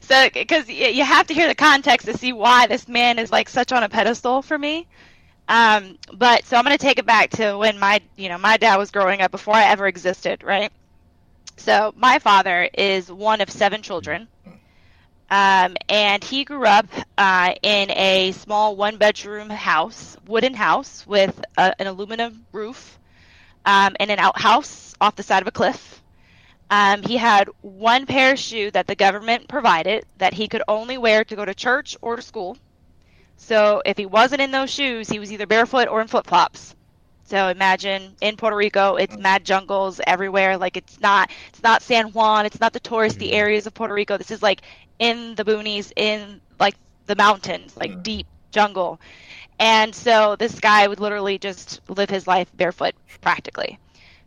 [0.00, 3.48] so, because you have to hear the context to see why this man is like
[3.48, 4.88] such on a pedestal for me.
[5.48, 8.56] Um, but so I'm going to take it back to when my you know my
[8.56, 10.72] dad was growing up before I ever existed, right?
[11.56, 14.28] So my father is one of seven children.
[15.30, 16.86] Um, and he grew up
[17.18, 22.98] uh, in a small one bedroom house, wooden house with a, an aluminum roof
[23.66, 26.02] um, and an outhouse off the side of a cliff.
[26.70, 30.98] Um, he had one pair of shoes that the government provided that he could only
[30.98, 32.56] wear to go to church or to school.
[33.36, 36.74] So if he wasn't in those shoes, he was either barefoot or in flip flops.
[37.24, 40.56] So imagine in Puerto Rico, it's mad jungles everywhere.
[40.56, 42.46] Like it's not, it's not San Juan.
[42.46, 43.34] It's not the touristy mm-hmm.
[43.34, 44.16] areas of Puerto Rico.
[44.16, 44.62] This is like
[44.98, 46.74] in the boonies, in like
[47.06, 48.02] the mountains, like mm.
[48.02, 49.00] deep jungle.
[49.58, 53.78] And so this guy would literally just live his life barefoot practically.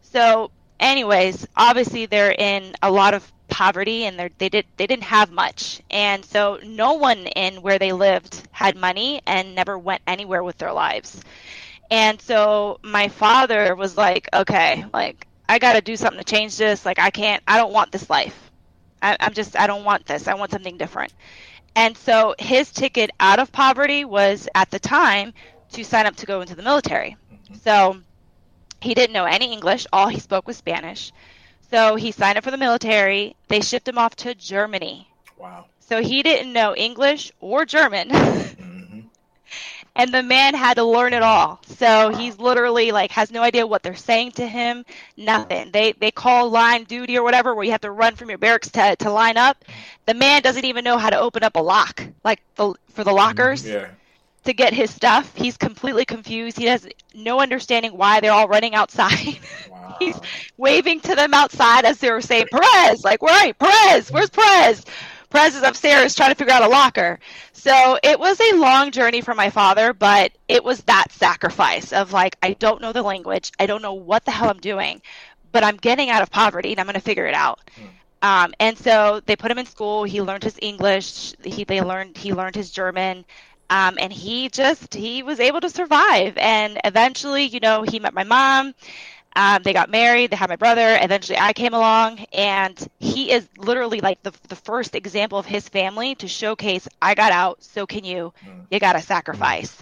[0.02, 5.32] So, anyways, obviously they're in a lot of poverty and they did they didn't have
[5.32, 5.82] much.
[5.90, 10.58] And so no one in where they lived had money and never went anywhere with
[10.58, 11.22] their lives.
[11.90, 16.58] And so my father was like, okay, like I got to do something to change
[16.58, 16.86] this.
[16.86, 18.51] Like I can't I don't want this life.
[19.02, 20.28] I, I'm just, I don't want this.
[20.28, 21.14] I want something different.
[21.76, 25.34] And so his ticket out of poverty was at the time
[25.74, 27.16] to sign up to go into the military.
[27.34, 27.56] Mm-hmm.
[27.56, 28.02] So
[28.82, 29.88] he didn't know any English.
[29.94, 31.12] All he spoke was Spanish.
[31.70, 33.36] So he signed up for the military.
[33.48, 35.08] They shipped him off to Germany.
[35.38, 35.66] Wow.
[35.80, 38.12] So he didn't know English or German.
[39.95, 41.60] Mm-hmm and the man had to learn it all.
[41.65, 44.86] So he's literally like has no idea what they're saying to him.
[45.17, 45.71] Nothing.
[45.71, 48.69] They they call line duty or whatever where you have to run from your barracks
[48.71, 49.63] to to line up.
[50.06, 53.13] The man doesn't even know how to open up a lock like the, for the
[53.13, 53.65] lockers.
[53.67, 53.89] Yeah.
[54.45, 56.58] To get his stuff, he's completely confused.
[56.58, 59.39] He has no understanding why they're all running outside.
[59.69, 59.95] Wow.
[59.99, 60.19] he's
[60.58, 64.84] waving to them outside as they were saying, "Perez, like, right, Perez, where's Perez?"
[65.32, 67.20] Perez is upstairs trying to figure out a locker.
[67.54, 72.13] So it was a long journey for my father, but it was that sacrifice of
[72.13, 73.52] like, I don't know the language.
[73.60, 75.02] I don't know what the hell I'm doing,
[75.52, 77.60] but I'm getting out of poverty and I'm going to figure it out.
[77.76, 77.86] Hmm.
[78.22, 80.04] Um, and so they put him in school.
[80.04, 81.34] He learned his English.
[81.44, 83.26] He they learned he learned his German,
[83.70, 86.38] um, and he just he was able to survive.
[86.38, 88.76] And eventually, you know, he met my mom.
[89.36, 90.32] Um, they got married.
[90.32, 90.98] They had my brother.
[91.00, 95.70] Eventually, I came along, and he is literally like the the first example of his
[95.70, 96.88] family to showcase.
[97.02, 98.34] I got out, so can you.
[98.46, 98.65] Mm.
[98.70, 99.82] You got to sacrifice.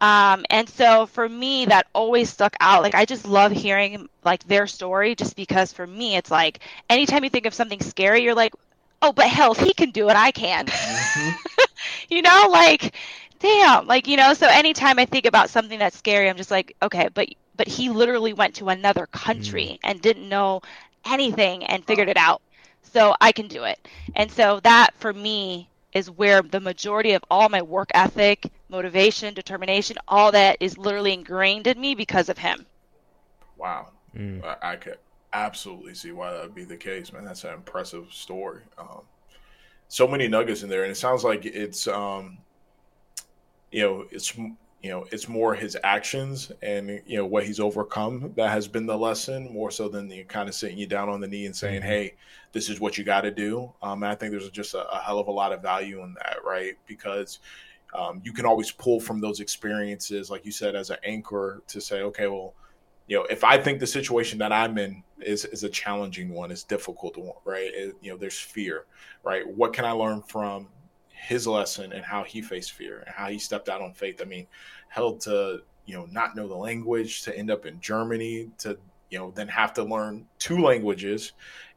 [0.00, 2.82] Um, and so for me, that always stuck out.
[2.82, 7.24] Like I just love hearing like their story, just because for me, it's like anytime
[7.24, 8.54] you think of something scary, you're like,
[9.02, 10.66] oh, but hell, if he can do it, I can.
[10.66, 11.60] Mm-hmm.
[12.10, 12.94] you know, like
[13.40, 14.34] damn, like you know.
[14.34, 17.88] So anytime I think about something that's scary, I'm just like, okay, but but he
[17.88, 19.78] literally went to another country mm.
[19.84, 20.60] and didn't know
[21.04, 22.42] anything and figured it out.
[22.82, 23.88] So I can do it.
[24.14, 29.34] And so that for me is where the majority of all my work ethic, motivation,
[29.34, 32.66] determination, all that is literally ingrained in me because of him.
[33.56, 33.88] Wow.
[34.16, 34.44] Mm.
[34.44, 34.98] I, I could
[35.32, 37.24] absolutely see why that would be the case, man.
[37.24, 38.62] That's an impressive story.
[38.78, 39.02] Um,
[39.88, 42.38] so many nuggets in there, and it sounds like it's, um,
[43.70, 44.36] you know, it's
[44.84, 48.84] you know it's more his actions and you know what he's overcome that has been
[48.84, 51.56] the lesson more so than the kind of sitting you down on the knee and
[51.56, 51.88] saying mm-hmm.
[51.88, 52.14] hey
[52.52, 53.72] this is what you got to do.
[53.82, 56.14] Um, and i think there's just a, a, hell of a lot of value in
[56.14, 56.74] that right?
[56.86, 57.40] Because
[57.94, 61.80] um, you can always pull from those experiences like you said as an anchor to
[61.80, 62.52] say okay well
[63.06, 66.50] you know if i think the situation that i'm in is is a challenging one
[66.50, 67.70] it's difficult one right?
[67.72, 68.84] It, you know there's fear
[69.22, 69.48] right?
[69.48, 70.68] What can i learn from
[71.14, 74.20] his lesson and how he faced fear and how he stepped out on faith.
[74.20, 74.46] I mean,
[74.88, 78.78] held to you know not know the language to end up in Germany to
[79.10, 81.32] you know then have to learn two languages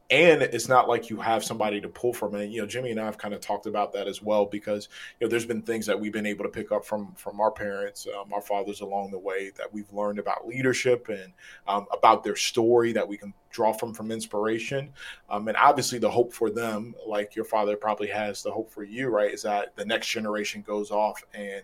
[0.10, 2.36] and it's not like you have somebody to pull from.
[2.36, 4.88] And you know Jimmie and i have kind of talked about that as well because
[5.20, 7.52] you know there's been things that we've been able to pick up from from our
[7.52, 11.34] parents um, our fathers along the way that we've learned about leadership and
[11.68, 14.90] um, about their story that we can draw from from inspiration.
[15.30, 18.84] Um, and obviously the hope for them like your father probably has the hope for
[18.84, 21.64] you right is that the next generation goes off and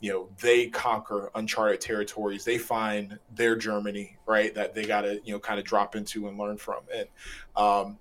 [0.00, 2.44] you know they conquer uncharted territories.
[2.44, 6.28] They find their germany right that they got to you know kind of drop into
[6.28, 6.82] and learn from.
[6.94, 7.08] And
[7.56, 7.98] um,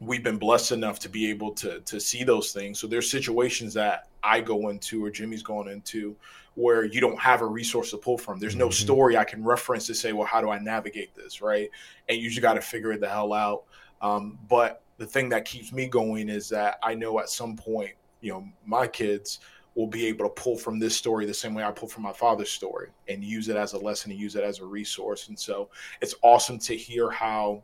[0.00, 2.78] we've been blessed enough to be able to to see those things.
[2.78, 6.16] So there's situations that i go into or Jimmie's going into
[6.54, 8.38] where you don't have a resource to pull from.
[8.38, 8.84] There's no mm-hmm.
[8.84, 11.40] story i can reference to say well how do i navigate this?
[11.40, 11.70] Right?
[12.08, 13.64] And you just got to figure it the hell out.
[14.00, 17.92] Um, but the thing that keeps me going is that i know at some point
[18.20, 19.40] you know my kids
[19.74, 22.12] will be able to pull from this story the same way I pull from my
[22.12, 25.28] father's story and use it as a lesson and use it as a resource.
[25.28, 25.68] And so
[26.00, 27.62] it's awesome to hear how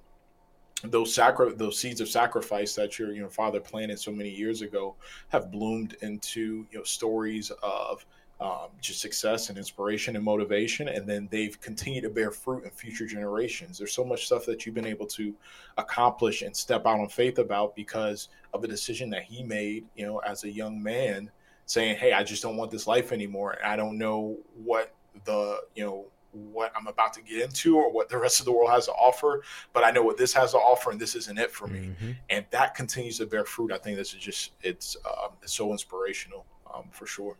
[0.85, 4.63] those sacri- those seeds of sacrifice that your you know father planted so many years
[4.63, 4.97] ago
[5.29, 8.05] have bloomed into you know stories of
[8.41, 12.71] um, just success and inspiration and motivation, and then they've continued to bear fruit in
[12.71, 13.77] future generations.
[13.77, 15.35] There's so much stuff that you've been able to
[15.77, 20.07] accomplish and step out on faith about because of the decision that he made, you
[20.07, 21.31] know, as a young man
[21.71, 23.53] saying, "Hey, I just don't want this life anymore.
[23.53, 24.93] And I don't know what
[25.25, 28.53] the you know what I'm about to get into or what the rest of the
[28.53, 31.39] world has to offer, but I know what this has to offer, and this isn't
[31.39, 32.11] it for me." Mm-hmm.
[32.29, 33.71] And that continues to bear fruit.
[33.71, 37.37] I think this is just it's um, it's so inspirational um, for sure.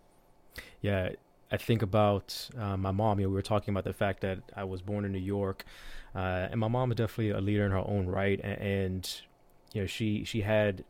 [0.81, 1.11] Yeah,
[1.51, 3.19] I think about uh, my mom.
[3.19, 5.65] You know, we were talking about the fact that I was born in New York,
[6.15, 9.21] uh, and my mom is definitely a leader in her own right, and, and
[9.73, 10.85] you know, she she had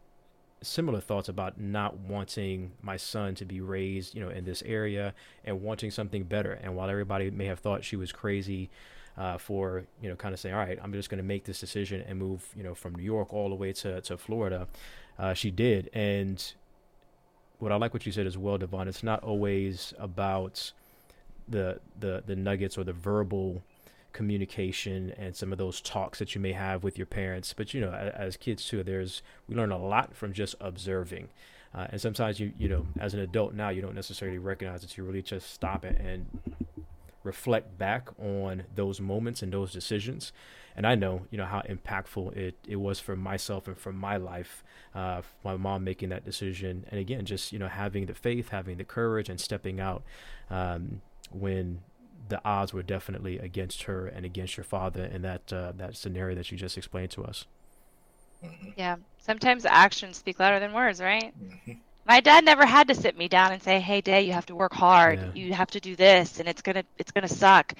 [0.62, 5.14] similar thoughts about not wanting my son to be raised, you know, in this area
[5.44, 6.52] and wanting something better.
[6.52, 8.70] And while everybody may have thought she was crazy
[9.16, 11.60] uh, for, you know, kind of saying, all right, I'm just going to make this
[11.60, 14.68] decision and move, you know, from New York all the way to, to Florida,
[15.18, 15.90] uh, she did.
[15.92, 16.52] And
[17.58, 20.72] what I like what you said as well, Devon, it's not always about
[21.48, 23.62] the, the, the nuggets or the verbal
[24.12, 27.52] communication and some of those talks that you may have with your parents.
[27.52, 31.28] But you know, as, kids too, there's we learn a lot from just observing.
[31.74, 34.96] Uh, and sometimes you you know, as an adult now, you don't necessarily recognize it.
[34.96, 36.26] You really just stop it and
[37.22, 40.32] reflect back on those moments and those decisions.
[40.76, 44.16] And I know, you know, how impactful it, it was for myself and for my
[44.16, 46.86] life, uh, my mom making that decision.
[46.90, 50.02] And again, just, you know, having the faith, having the courage and stepping out
[50.48, 51.80] um, when
[52.30, 56.34] the odds were definitely against her and against your father in that uh, that scenario
[56.36, 57.46] that you just explained to us.
[58.44, 58.70] Mm-hmm.
[58.76, 61.34] Yeah, sometimes actions speak louder than words, right?
[61.38, 61.72] Mm-hmm.
[62.06, 64.56] My dad never had to sit me down and say, "Hey, Day, you have to
[64.56, 65.20] work hard.
[65.20, 65.42] Yeah.
[65.42, 67.74] You have to do this, and it's gonna it's gonna suck."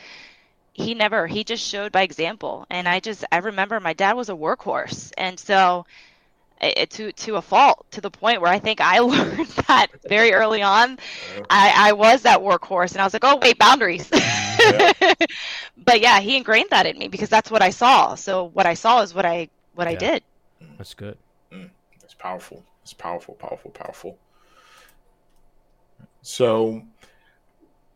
[0.72, 1.26] He never.
[1.26, 5.12] He just showed by example, and I just I remember my dad was a workhorse,
[5.16, 5.86] and so it,
[6.60, 10.62] to to a fault to the point where I think I learned that very early
[10.62, 10.98] on.
[11.48, 14.08] I, I was that workhorse, and I was like, oh wait, boundaries.
[14.12, 14.92] Yeah.
[15.76, 18.14] but yeah, he ingrained that in me because that's what I saw.
[18.14, 19.92] So what I saw is what I what yeah.
[19.92, 20.22] I did.
[20.76, 21.16] That's good.
[21.52, 21.70] Mm,
[22.02, 22.62] it's powerful.
[22.82, 24.18] It's powerful, powerful, powerful.
[26.22, 26.82] So,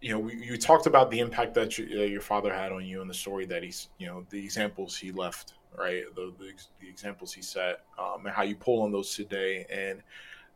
[0.00, 2.84] you know, we, you talked about the impact that you, uh, your father had on
[2.84, 6.02] you and the story that he's, you know, the examples he left, right?
[6.14, 9.66] The, the, the examples he set, um, and how you pull on those today.
[9.70, 10.02] And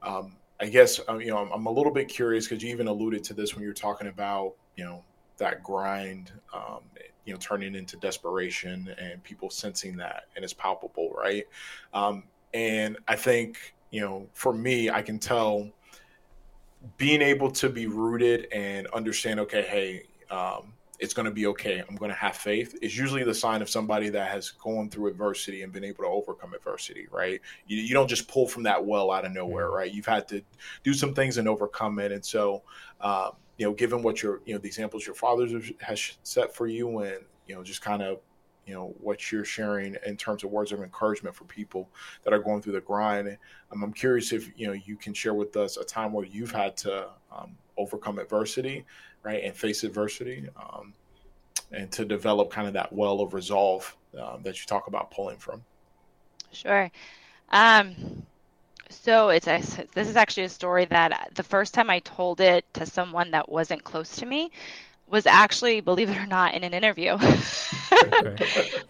[0.03, 2.87] um, I guess, uh, you know, I'm, I'm, a little bit curious because you even
[2.89, 5.05] alluded to this when you were talking about, you know,
[5.39, 6.81] that grind, um,
[7.25, 11.45] you know, turning into desperation and people sensing that and it's palpable, right?
[11.95, 15.69] Um, and I think, you know, for me, I can tell
[16.97, 20.03] being able to be rooted and understand, okay, hey,
[20.35, 21.83] um, it's going to be okay.
[21.89, 25.09] I'm going to have faith It's usually the sign of somebody that has gone through
[25.09, 27.41] adversity and been able to overcome adversity, right?
[27.67, 29.77] You, you don't just pull from that well out of nowhere, mm-hmm.
[29.77, 29.93] right?
[29.93, 30.43] You've had to
[30.83, 32.13] do some things and overcome it.
[32.13, 32.63] And so,
[33.01, 35.47] um, you know, given what your, you know, the examples your father
[35.81, 38.19] has set for you and, you know, just kind of
[38.67, 41.89] you know what you're sharing in terms of words of encouragement for people
[42.23, 43.39] that are going through the grind.
[43.73, 46.53] Um, I'm curious if you know you can share with us a time where you've
[46.53, 48.85] had to um, overcome adversity,
[49.23, 50.93] right, and face adversity, um,
[51.73, 55.37] and to develop kind of that well of resolve um, that you talk about pulling
[55.37, 55.63] from.
[56.53, 56.91] Sure.
[57.51, 58.25] Um,
[58.91, 59.61] so it's a,
[59.95, 63.49] this is actually a story that the first time I told it to someone that
[63.49, 64.51] wasn't close to me,
[65.11, 67.13] was actually, believe it or not, in an interview.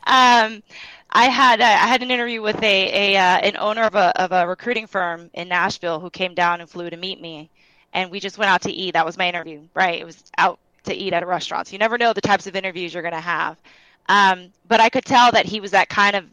[0.07, 0.63] um,
[1.11, 4.21] I had uh, I had an interview with a, a uh, an owner of a
[4.21, 7.51] of a recruiting firm in Nashville who came down and flew to meet me,
[7.93, 8.93] and we just went out to eat.
[8.93, 10.01] That was my interview, right?
[10.01, 11.69] It was out to eat at a restaurant.
[11.69, 13.57] So you never know the types of interviews you're going to have.
[14.09, 16.25] Um, but I could tell that he was that kind of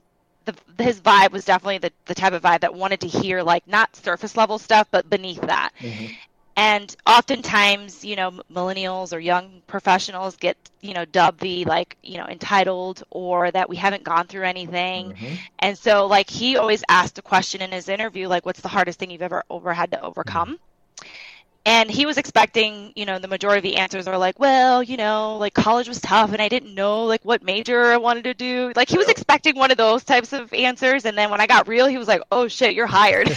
[0.46, 3.68] the, his vibe was definitely the, the type of vibe that wanted to hear like
[3.68, 6.14] not surface level stuff but beneath that mm-hmm
[6.56, 12.18] and oftentimes you know millennials or young professionals get you know dubbed the like you
[12.18, 15.36] know entitled or that we haven't gone through anything mm-hmm.
[15.60, 19.00] and so like he always asked a question in his interview like what's the hardest
[19.00, 20.56] thing you've ever over had to overcome mm-hmm
[21.66, 24.98] and he was expecting you know the majority of the answers are like well you
[24.98, 28.34] know like college was tough and i didn't know like what major i wanted to
[28.34, 28.72] do.
[28.76, 31.06] Like he was expecting one of those types of answers.
[31.06, 33.30] And then when i got real he was like oh shit you're hired.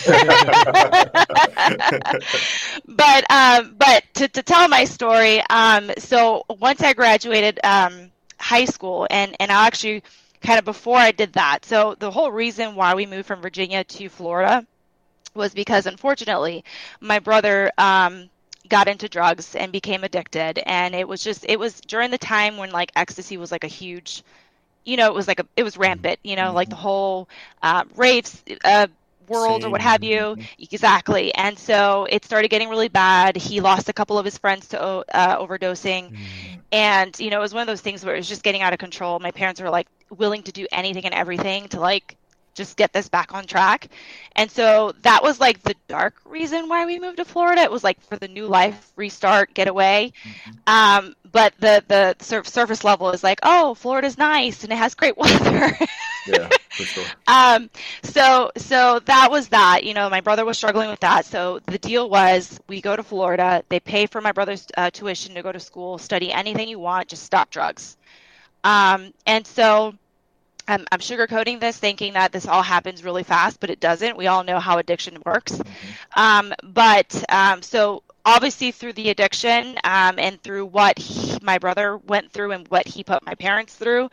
[2.87, 8.65] But um but to, to tell my story um so once i graduated um high
[8.65, 10.03] school and and i actually
[10.43, 13.85] kind of before i did that so the whole reason why we moved from virginia
[13.85, 14.67] to florida
[15.35, 16.65] was because unfortunately
[17.01, 18.29] my brother um,
[18.69, 22.57] got into drugs and became addicted and it was just it was during the time
[22.57, 24.23] when like ecstasy was like a huge
[24.85, 26.57] you know it was like a it was rampant you know mm-hmm.
[26.57, 27.29] like the whole
[27.63, 28.87] uh, raves uh,
[29.29, 29.69] world Same.
[29.69, 30.43] or what have you mm-hmm.
[30.59, 34.69] exactly and so it started getting really bad he lost a couple of his friends
[34.69, 36.19] to uh, overdosing mm.
[36.73, 38.73] and you know it was one of those things where it was just getting out
[38.73, 42.17] of control my parents were like willing to do anything and everything to like
[42.59, 43.89] just get this back on track.
[44.37, 47.63] And so that was like the dark reason why we moved to Florida.
[47.63, 50.13] It was like for the new life, restart, get away.
[50.25, 50.51] Mm-hmm.
[50.67, 54.95] Um, but the the sur- surface level is like, oh, Florida's nice and it has
[54.95, 55.73] great weather.
[56.27, 57.05] yeah, for sure.
[57.27, 57.71] Um,
[58.03, 59.85] so so that was that.
[59.85, 61.25] You know, my brother was struggling with that.
[61.25, 63.63] So the deal was, we go to Florida.
[63.69, 67.09] They pay for my brother's uh, tuition to go to school, study anything you want,
[67.09, 67.97] just stop drugs.
[68.65, 69.95] Um, and so
[70.69, 74.17] I'm, I'm sugarcoating this, thinking that this all happens really fast, but it doesn't.
[74.17, 75.53] We all know how addiction works.
[75.53, 76.21] Mm-hmm.
[76.21, 81.97] Um, but um, so obviously through the addiction um, and through what he, my brother
[81.99, 84.09] went through and what he put my parents through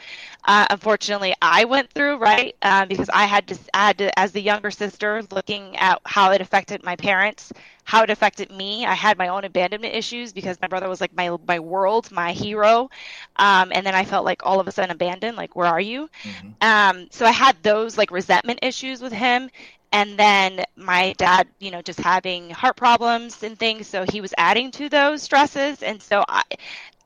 [0.45, 2.55] uh, unfortunately i went through right?
[2.61, 6.32] Uh, because i had to I had to as the younger sister looking at how
[6.32, 7.51] it affected my parents
[7.86, 8.86] how it affected me.
[8.86, 12.32] I had my own abandonment issues because my brother was like my my world my
[12.34, 12.89] hero.
[13.38, 16.09] Um, and then i felt like all of a sudden abandoned like where are you?
[16.24, 16.51] Mm-hmm.
[16.61, 19.49] um, so i had those like resentment issues with him
[19.95, 24.33] and then my dad you know just having heart problems and things so he was
[24.37, 25.81] adding to those stresses.
[25.81, 26.43] And so i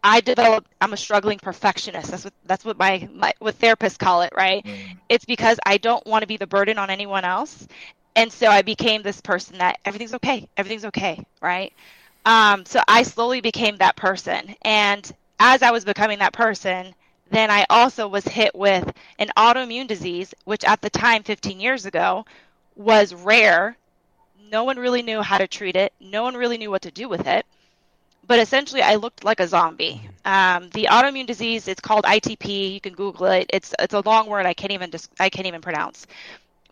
[0.03, 2.09] i developed i'm a struggling perfectionist.
[2.09, 4.65] That's what that's what my, my what therapists call it right?
[4.65, 4.97] Mm.
[5.07, 7.67] it's because i don't want to be the burden on anyone else.
[8.15, 11.71] And so i became this person that everything's okay everything's okay right?
[12.25, 14.55] Um, so i slowly became that person.
[14.63, 15.09] And
[15.39, 16.95] as i was becoming that person
[17.31, 21.85] then i also was hit with an autoimmune disease which at the time 15 years
[21.85, 22.25] ago
[22.79, 23.75] was rare.
[24.49, 25.93] No one really knew how to treat it.
[25.99, 27.45] No one really knew what to do with it.
[28.25, 30.01] But essentially, I looked like a zombie.
[30.23, 32.73] Um, the autoimmune disease, it's called ITP.
[32.73, 33.47] You can Google it.
[33.49, 36.07] It's it's a long word I can't even I can't even pronounce.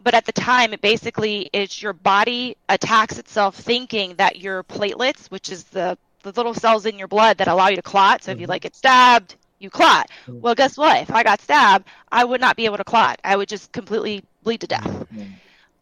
[0.04, 5.28] But at the time, it basically it's your body attacks itself, thinking that your platelets,
[5.28, 8.24] which is the the little cells in your blood that allow you to clot.
[8.24, 8.38] So mm-hmm.
[8.38, 8.52] if you mm-hmm.
[8.52, 10.10] like get stabbed, you clot.
[10.28, 10.42] Mm-hmm.
[10.42, 11.02] Well, guess what?
[11.02, 13.20] If I got stabbed, I would not be able to clot.
[13.24, 15.08] I would just completely bleed to death.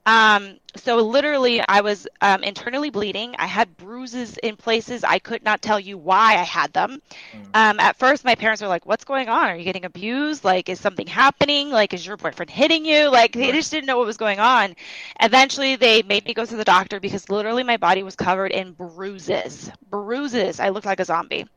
[0.06, 3.36] Um, so literally, I was um, internally bleeding.
[3.40, 7.02] I had bruises in places I could not tell you why I had them.
[7.34, 7.46] Mm.
[7.56, 9.50] Um, at first, my parents were like, "What's going on?
[9.50, 10.44] Are you getting abused?
[10.44, 11.72] Like, is something happening?
[11.72, 14.76] Like, is your boyfriend hitting you?" Like, they just didn't know what was going on.
[15.22, 18.74] Eventually, they made me go to the doctor because literally my body was covered in
[18.74, 19.72] bruises.
[19.90, 20.60] Bruises.
[20.60, 21.48] I looked like a zombie.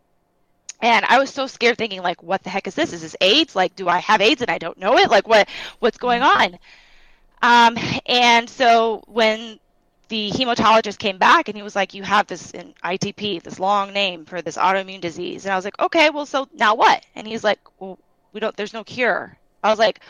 [0.81, 2.93] And I was so scared, thinking like, "What the heck is this?
[2.93, 3.55] Is this AIDS?
[3.57, 5.11] Like, do I have AIDS and I don't know it?
[5.11, 5.49] Like, what
[5.81, 6.37] what's going mm.
[6.37, 6.59] on?"
[7.43, 7.77] Um,
[8.07, 9.59] and so when
[10.09, 13.93] the hematologist came back and he was like, "You have this in ITP, this long
[13.93, 17.27] name for this autoimmune disease," and I was like, "Okay, well, so now what?" And
[17.27, 17.99] he's like, "Well,
[18.33, 18.57] we don't.
[18.57, 20.01] There's no cure." I was like,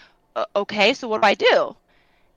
[0.56, 1.76] "Okay, so what do I do?"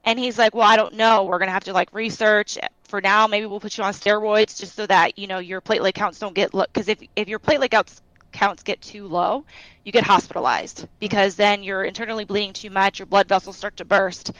[0.04, 1.24] And he's like, "Well, I don't know.
[1.24, 2.58] We're gonna have to like research.
[2.86, 5.94] For now, maybe we'll put you on steroids just so that you know your platelet
[5.94, 6.66] counts don't get low.
[6.66, 9.46] Because if if your platelet counts counts get too low,
[9.86, 13.00] you get hospitalized because then you're internally bleeding too much.
[13.00, 14.32] Your blood vessels start to burst."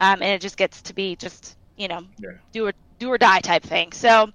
[0.00, 2.30] Um, and it just gets to be just you know yeah.
[2.52, 3.92] do or do or die type thing.
[3.92, 4.30] So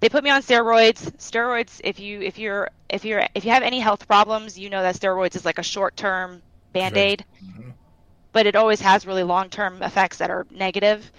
[0.00, 1.10] they put me on steroids.
[1.16, 4.82] Steroids, if you if you're if you're if you have any health problems, you know
[4.82, 6.42] that steroids is like a short term
[6.72, 7.70] band aid, mm-hmm.
[8.32, 11.10] but it always has really long term effects that are negative.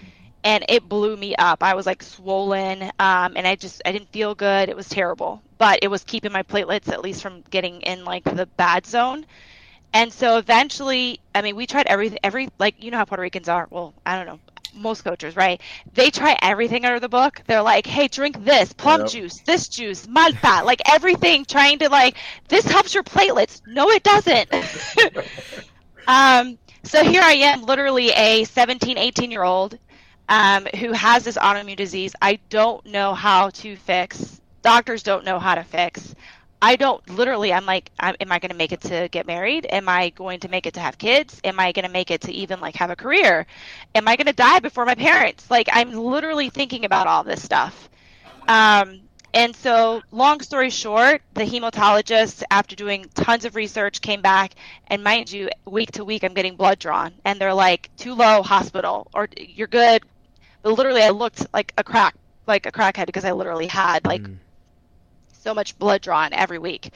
[0.42, 1.62] And it blew me up.
[1.62, 4.70] I was like swollen, um, and I just I didn't feel good.
[4.70, 8.24] It was terrible, but it was keeping my platelets at least from getting in like
[8.24, 9.26] the bad zone.
[9.92, 13.48] And so eventually, I mean, we tried everything, every, like, you know how Puerto Ricans
[13.48, 13.66] are.
[13.70, 14.38] Well, I don't know.
[14.72, 15.60] Most coaches, right?
[15.94, 17.42] They try everything under the book.
[17.46, 19.10] They're like, hey, drink this, plum yep.
[19.10, 22.16] juice, this juice, malta, like everything, trying to, like,
[22.48, 23.62] this helps your platelets.
[23.66, 24.48] No, it doesn't.
[26.06, 29.76] um, so here I am, literally a 17, 18 year old
[30.28, 32.14] um, who has this autoimmune disease.
[32.22, 34.40] I don't know how to fix.
[34.62, 36.14] Doctors don't know how to fix.
[36.62, 39.66] I don't literally, I'm like, am I going to make it to get married?
[39.70, 41.40] Am I going to make it to have kids?
[41.42, 43.46] Am I going to make it to even like have a career?
[43.94, 45.50] Am I going to die before my parents?
[45.50, 47.88] Like, I'm literally thinking about all this stuff.
[48.46, 49.00] Um,
[49.32, 54.54] and so, long story short, the hematologist, after doing tons of research, came back,
[54.88, 58.42] and mind you, week to week, I'm getting blood drawn, and they're like, too low,
[58.42, 60.02] hospital, or you're good.
[60.62, 62.16] But literally, I looked like a crack,
[62.48, 64.22] like a crackhead, because I literally had like.
[64.22, 64.36] Mm
[65.42, 66.92] so much blood drawn every week.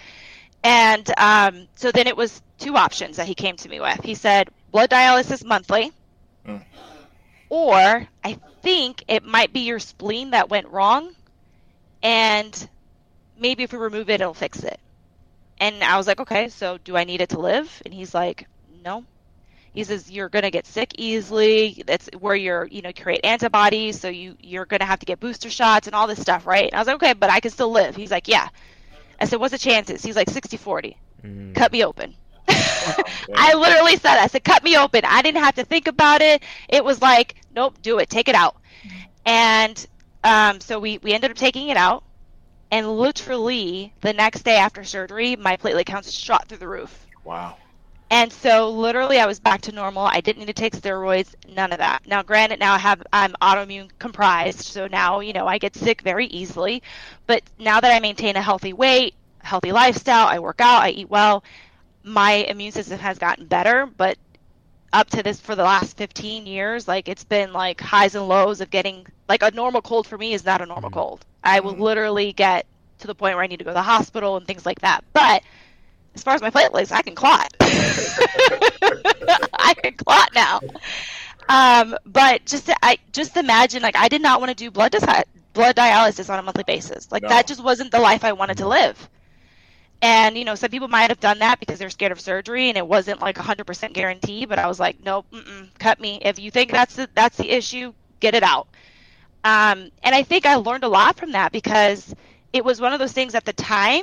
[0.63, 4.03] And um, so then it was two options that he came to me with.
[4.03, 5.93] He said, blood dialysis monthly,
[6.47, 6.63] mm.
[7.51, 11.15] or I think it might be your spleen that went wrong,
[12.03, 12.69] and
[13.39, 14.81] maybe if we remove it, it'll fix it.
[15.59, 17.83] And I was like, okay, so do I need it to live?
[17.85, 18.49] And he's like,
[18.83, 19.05] no.
[19.75, 21.83] He says you're gonna get sick easily.
[21.85, 25.51] That's where you're, you know, create antibodies, so you you're gonna have to get booster
[25.51, 26.67] shots and all this stuff, right?
[26.67, 27.97] And I was like, okay, but I can still live.
[27.97, 28.49] He's like, yeah.
[29.21, 30.03] I said, what's the chances?
[30.03, 30.97] He's like 60-40.
[31.25, 31.55] Mm.
[31.55, 32.15] Cut me open.
[32.49, 35.05] I literally said, I said, cut me open.
[35.05, 36.43] I didn't have to think about it.
[36.69, 38.57] It was like, nope, do it, take it out.
[39.25, 39.87] And
[40.23, 42.05] um, so we we ended up taking it out,
[42.71, 47.07] and literally the next day after surgery, my platelet counts shot through the roof.
[47.25, 47.57] Wow.
[48.11, 50.05] And so literally I was back to normal.
[50.05, 52.07] I didn't need to take steroids, none of that.
[52.07, 56.03] Now granted now I have I'm autoimmune comprised, so now, you know, I get sick
[56.03, 56.83] very easily.
[57.27, 61.11] But now that I maintain a healthy weight, healthy lifestyle, I work out, I eat
[61.11, 61.43] well,
[62.05, 64.19] my immune system has gotten better, but
[64.93, 68.61] up to this for the last 15 years, like it's been like highs and lows
[68.61, 70.99] of getting like a normal cold for me is not a normal mm-hmm.
[70.99, 71.27] cold.
[71.43, 71.83] I will mm-hmm.
[71.83, 72.67] literally get
[72.99, 75.05] to the point where I need to go to the hospital and things like that.
[75.13, 75.43] But
[76.15, 77.55] as far as my platelets, I can clot.
[79.53, 80.61] I can clot now.
[81.49, 84.95] Um, but just I just imagine like I did not want to do blood
[85.53, 87.11] blood dialysis on a monthly basis.
[87.11, 87.29] Like no.
[87.29, 89.09] that just wasn't the life I wanted to live.
[90.03, 92.77] And you know, some people might have done that because they're scared of surgery, and
[92.77, 94.45] it wasn't like a hundred percent guarantee.
[94.45, 95.27] But I was like, nope,
[95.79, 96.19] cut me.
[96.23, 98.69] If you think that's the, that's the issue, get it out.
[99.45, 102.15] Um, and I think I learned a lot from that because
[102.53, 104.03] it was one of those things at the time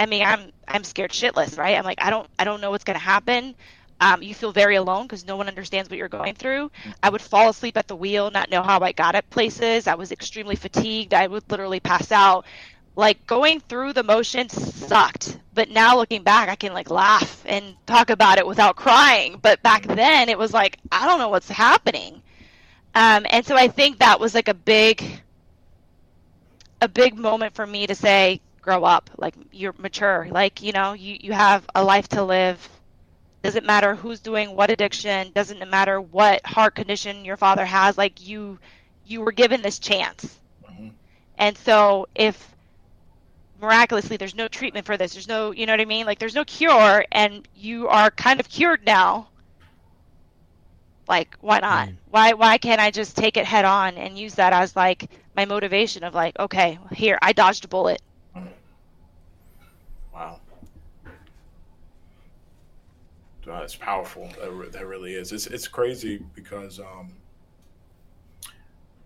[0.00, 1.78] I mean, I'm I'm scared shitless, right?
[1.78, 3.56] I'm like, I don't I don't know what's gonna happen.
[4.00, 6.72] Um, you feel very alone because no one understands what you're going through.
[7.04, 9.86] I would fall asleep at the wheel, not know how I got at places.
[9.88, 11.14] I was extremely fatigued.
[11.14, 12.46] I would literally pass out.
[12.96, 17.76] Like going through the motions sucked, but now looking back, I can like laugh and
[17.86, 19.38] talk about it without crying.
[19.40, 22.22] But back then, it was like I don't know what's happening,
[22.94, 25.22] um, and so I think that was like a big,
[26.80, 30.92] a big moment for me to say, grow up like you're mature like you know
[30.92, 32.68] you, you have a life to live
[33.42, 38.20] doesn't matter who's doing what addiction doesn't matter what heart condition your father has like
[38.26, 38.58] you
[39.04, 40.38] you were given this chance
[40.70, 40.88] mm-hmm.
[41.38, 42.56] and so if
[43.60, 46.34] miraculously there's no treatment for this there's no you know what i mean like there's
[46.34, 49.28] no cure and you are kind of cured now
[51.08, 51.88] Like, why not?
[51.88, 51.96] Mm.
[52.06, 55.44] Why why can't I just take it head on and use that as like my
[55.44, 58.00] motivation of like, okay, here I dodged a bullet.
[60.12, 60.40] Wow.
[63.58, 64.28] That's powerful.
[64.40, 65.32] That, that really is.
[65.32, 67.12] It's it's crazy because um,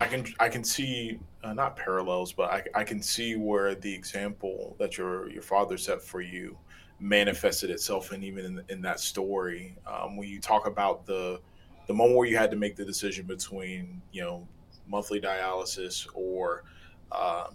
[0.01, 3.93] I can I can see uh, not parallels, but I, I can see where the
[3.93, 6.59] example that your your father set for you
[7.01, 11.41] manifested itself, and even in, in that story, um, when you talk about the
[11.87, 14.47] the moment where you had to make the decision between you know
[14.87, 16.65] monthly dialysis or
[17.13, 17.47] uh,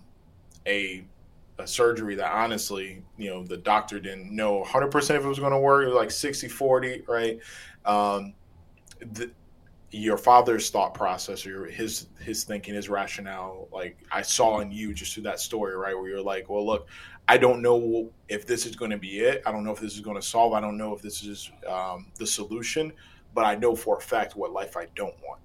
[0.66, 1.04] a
[1.60, 5.52] a surgery that honestly, you know, the doctor didn't know 100% if it was going
[5.52, 5.84] to work.
[5.84, 7.40] It was like 60 40, right?
[7.86, 8.34] Um,
[9.00, 9.32] the,
[9.92, 14.94] your father's thought process or his his thinking, his rationale, like I saw in you
[14.94, 15.96] just through that story, right?
[15.96, 16.88] Where you're like, well, look,
[17.28, 19.42] I don't know if this is going to be it.
[19.46, 20.54] I don't know if this is going to solve.
[20.54, 22.94] I don't know if this is um, the solution,
[23.34, 25.42] but I know for a fact what life I don't want,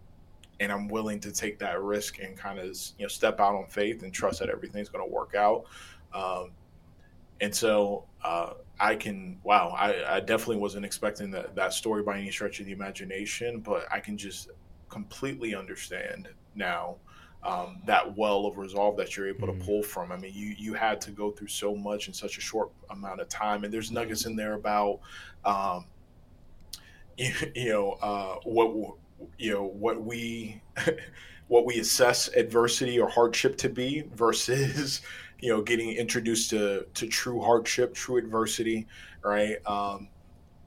[0.60, 2.66] and I'm willing to take that risk and kind of
[2.98, 5.64] you know step out on faith and trust that everything's going to work out.
[6.14, 6.50] Um,
[7.40, 12.18] and so uh, I can, wow, I, I, definitely wasn't expecting that, that story by
[12.18, 14.50] any stretch of the imagination, but I can just
[14.88, 16.96] completely understand now
[17.44, 19.58] um, that well of resolve that you're able mm-hmm.
[19.58, 20.10] to pull from.
[20.10, 23.20] I mean, you you had to go through so much in such a short amount
[23.20, 25.00] of time, and there's nuggets in there about,
[25.44, 25.84] um,
[27.18, 28.96] you, you, know, uh, what
[29.38, 30.62] you know what we
[31.48, 35.02] what we assess adversity or hardship to be versus
[35.44, 38.86] you know, getting introduced to to true hardship, true adversity,
[39.22, 39.56] right?
[39.66, 40.08] Um,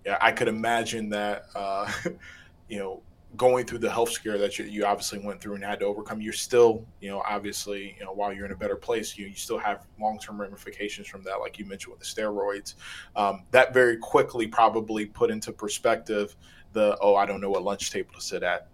[0.06, 1.92] yeah, I could imagine that, uh,
[2.70, 3.02] you know,
[3.38, 6.22] going through the health scare that you, you obviously went through and had to overcome.
[6.22, 9.34] You're still, you know, obviously, you know, while you're in a better place, you you
[9.34, 12.76] still have long term ramifications from that, like you mentioned with the steroids.
[13.16, 16.36] Um, that very quickly probably put into perspective
[16.74, 18.68] the oh, I don't know what lunch table to sit at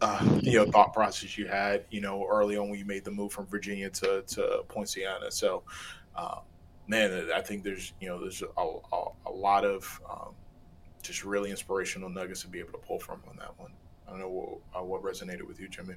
[0.00, 3.10] uh, you know thought process you had you know early on when you made the
[3.10, 5.30] move from Virginia to to Poinciana.
[5.30, 5.64] So,
[6.14, 6.36] uh,
[6.86, 10.34] man, I think there's you know there's a, a, a lot of um,
[11.02, 13.72] just really inspirational nuggets to be able to pull from on that one.
[14.06, 15.94] I don't know what, uh, what resonated with you, Jimmie.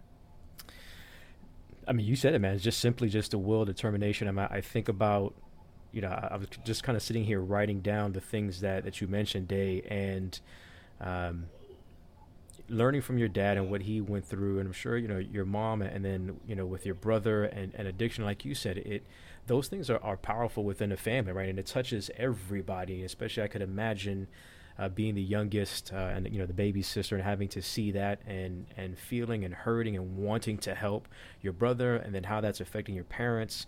[1.88, 2.56] I mean, you said it, man.
[2.56, 4.28] It's just simply just a will, determination.
[4.28, 5.34] I, mean, I think about,
[5.92, 9.02] you know, I was just kind of sitting here writing down the things that that
[9.02, 10.40] you mentioned, Day, and
[11.00, 11.46] um,
[12.72, 15.46] learning from your dad and what he went through and i'm sure you know your
[15.46, 19.06] mom and then you know with your brother and, and addiction like you said it
[19.48, 21.50] those things are, are powerful within a family right?
[21.50, 24.28] And it touches everybody especially i could imagine
[24.80, 27.92] uh, being the youngest uh, and you know the baby sister and having to see
[27.92, 31.08] that and and feeling and hurting and wanting to help
[31.42, 33.66] your brother and then how that's affecting your parents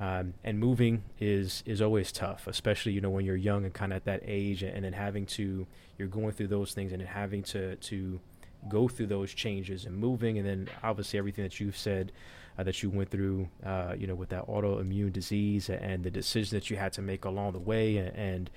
[0.00, 3.92] um, and moving is is always tough, especially you know when you're young and kind
[3.92, 5.66] of at that age, and, and then having to
[5.98, 8.20] you're going through those things and then having to to
[8.68, 12.12] go through those changes and moving, and then obviously everything that you've said
[12.58, 16.50] uh, that you went through, uh, you know, with that autoimmune disease and the decisions
[16.50, 18.50] that you had to make along the way, and, and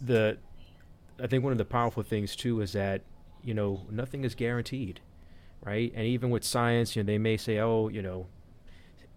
[0.00, 0.38] the
[1.20, 3.02] I think one of the powerful things too is that
[3.42, 5.00] you know nothing is guaranteed,
[5.62, 5.92] right?
[5.94, 8.26] And even with science, you know, they may say, oh, you know,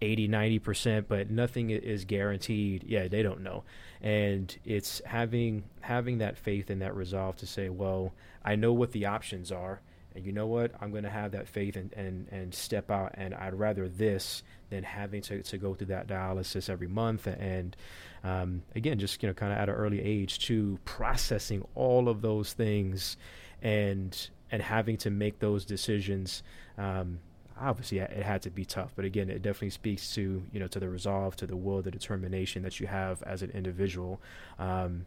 [0.02, 3.62] 80 90% but nothing is guaranteed yeah they don't know
[4.02, 8.12] and it's having having that faith and that resolve to say well
[8.44, 9.80] i know what the options are
[10.14, 10.72] and you know what?
[10.80, 14.42] I'm going to have that faith and, and and step out and i'd rather this
[14.70, 17.76] than having to, to go through that dialysis every month and
[18.24, 22.22] um, again just you know kind of at an early age to processing all of
[22.22, 23.16] those things
[23.62, 26.42] and and having to make those decisions.
[26.76, 27.20] Um,
[27.58, 30.80] obviously it had to be tough but again it definitely speaks to you know to
[30.80, 34.20] the resolve to the will the determination that you have as an individual.
[34.58, 35.06] Um,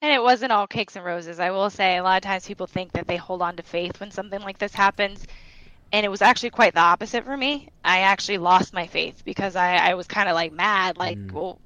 [0.00, 2.66] and it wasn't all cakes and roses i will say a lot of times people
[2.66, 5.26] think that they hold on to faith when something like this happens
[5.92, 9.56] and it was actually quite the opposite for me i actually lost my faith because
[9.56, 11.32] i, I was kind of like mad like mm.
[11.32, 11.58] well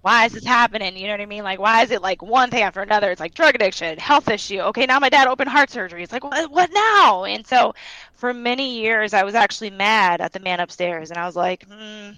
[0.00, 0.96] why is this happening?
[0.96, 1.42] You know what I mean?
[1.42, 3.10] Like, why is it like one thing after another?
[3.10, 4.60] It's like drug addiction, health issue.
[4.60, 6.02] Okay, now my dad open heart surgery.
[6.02, 7.24] It's like, what, what now?
[7.24, 7.74] And so
[8.14, 11.10] for many years, I was actually mad at the man upstairs.
[11.10, 12.10] And I was like, hmm,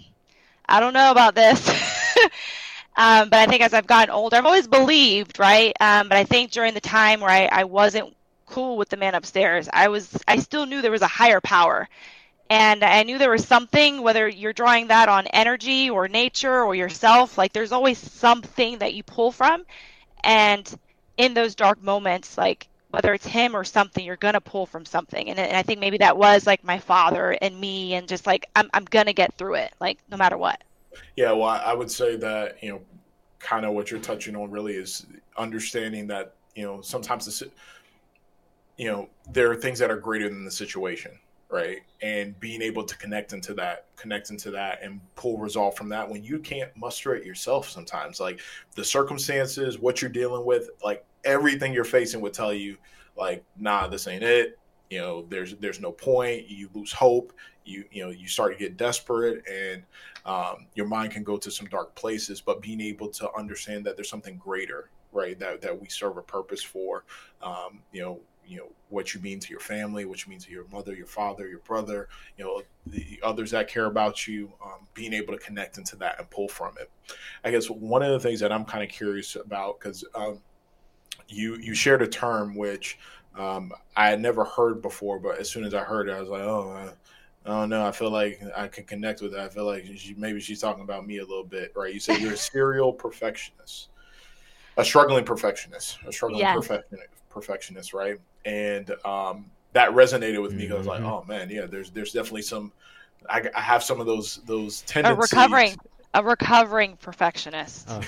[0.69, 1.69] I don't know about this.
[2.97, 5.73] um, but I think as I've gotten older, I've always believed, right?
[5.81, 8.15] Um, but I think during the time where I, I wasn't
[8.47, 11.89] cool with the man upstairs, I was, I still knew there was a higher power
[12.51, 16.75] and I knew there was something, whether you're drawing that on energy or nature or
[16.75, 19.65] yourself, like there's always something that you pull from.
[20.25, 20.69] And
[21.17, 25.31] in those dark moments, like whether it's him or something, you're gonna pull from something.
[25.31, 28.47] And, and I think maybe that was like my father and me, and just like
[28.57, 30.61] I'm I'm gonna get through it, like no matter what.
[31.17, 32.81] Yeah, well, I would say that you know,
[33.39, 37.51] kind of what you're touching on really is understanding that you know sometimes the
[38.77, 41.13] you know there are things that are greater than the situation
[41.51, 41.81] right?
[42.01, 46.09] And being able to connect into that connect into that and pull resolve from that
[46.09, 48.21] when you can't muster it yourself sometimes.
[48.21, 48.41] Like
[48.77, 52.77] the circumstances what you're dealing with like everything you're facing would tell you
[53.17, 54.59] like nah this ain't it
[54.91, 57.33] you know there's there's no point you lose hope
[57.65, 59.83] you you know you start to get desperate and
[60.27, 63.97] um, your mind can go to some dark places but being able to understand that
[63.97, 67.05] there's something greater right that that we serve a purpose for
[67.43, 68.21] um, you know
[68.51, 71.07] you know what you mean to your family, what you mean to your mother, your
[71.07, 75.39] father, your brother, you know the others that care about you, um, being able to
[75.39, 76.91] connect into that and pull from it.
[77.45, 80.41] I guess one of the things that I'm kind of curious about because um,
[81.29, 82.99] you you shared a term which
[83.37, 86.29] um, I had never heard before, but as soon as I heard it, I was
[86.29, 86.71] like, oh.
[86.71, 86.93] I,
[87.47, 87.87] I don't know.
[87.87, 89.41] I feel like I can connect with that.
[89.41, 91.93] I feel like she, maybe she's talking about me a little bit, right?
[91.93, 93.89] You said you're a serial perfectionist,
[94.77, 96.55] a struggling perfectionist, a struggling yes.
[96.55, 98.19] perfectionist, perfectionist, right?
[98.45, 100.75] And um, that resonated with me because mm-hmm.
[100.75, 101.07] I was like, mm-hmm.
[101.07, 102.73] oh man, yeah, there's there's definitely some.
[103.29, 105.33] I, I have some of those those tendencies.
[105.33, 105.77] A recovering
[106.15, 107.89] a recovering perfectionist.
[107.89, 108.01] Oh.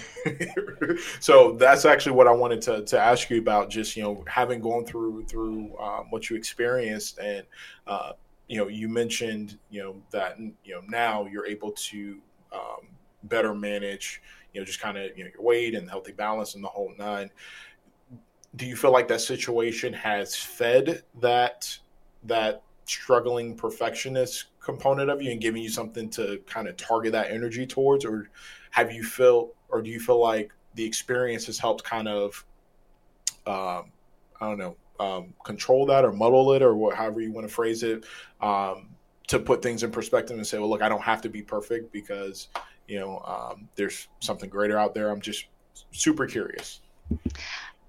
[1.21, 3.71] so that's actually what I wanted to, to ask you about.
[3.71, 7.45] Just you know, having gone through through um, what you experienced, and
[7.87, 8.13] uh,
[8.49, 12.21] you know, you mentioned you know that you know now you're able to
[12.53, 12.89] um,
[13.25, 14.21] better manage
[14.53, 16.93] you know just kind of you know your weight and healthy balance and the whole
[16.99, 17.31] nine
[18.57, 21.77] do you feel like that situation has fed that
[22.25, 27.31] that struggling perfectionist component of you and giving you something to kind of target that
[27.31, 28.29] energy towards or
[28.71, 32.45] have you felt or do you feel like the experience has helped kind of
[33.47, 33.91] um,
[34.41, 37.53] i don't know um, control that or muddle it or what, however you want to
[37.53, 38.05] phrase it
[38.41, 38.89] um,
[39.27, 41.93] to put things in perspective and say well look i don't have to be perfect
[41.93, 42.49] because
[42.89, 45.11] you know um, there's something greater out there.
[45.11, 45.47] I'm just
[45.93, 46.81] super curious.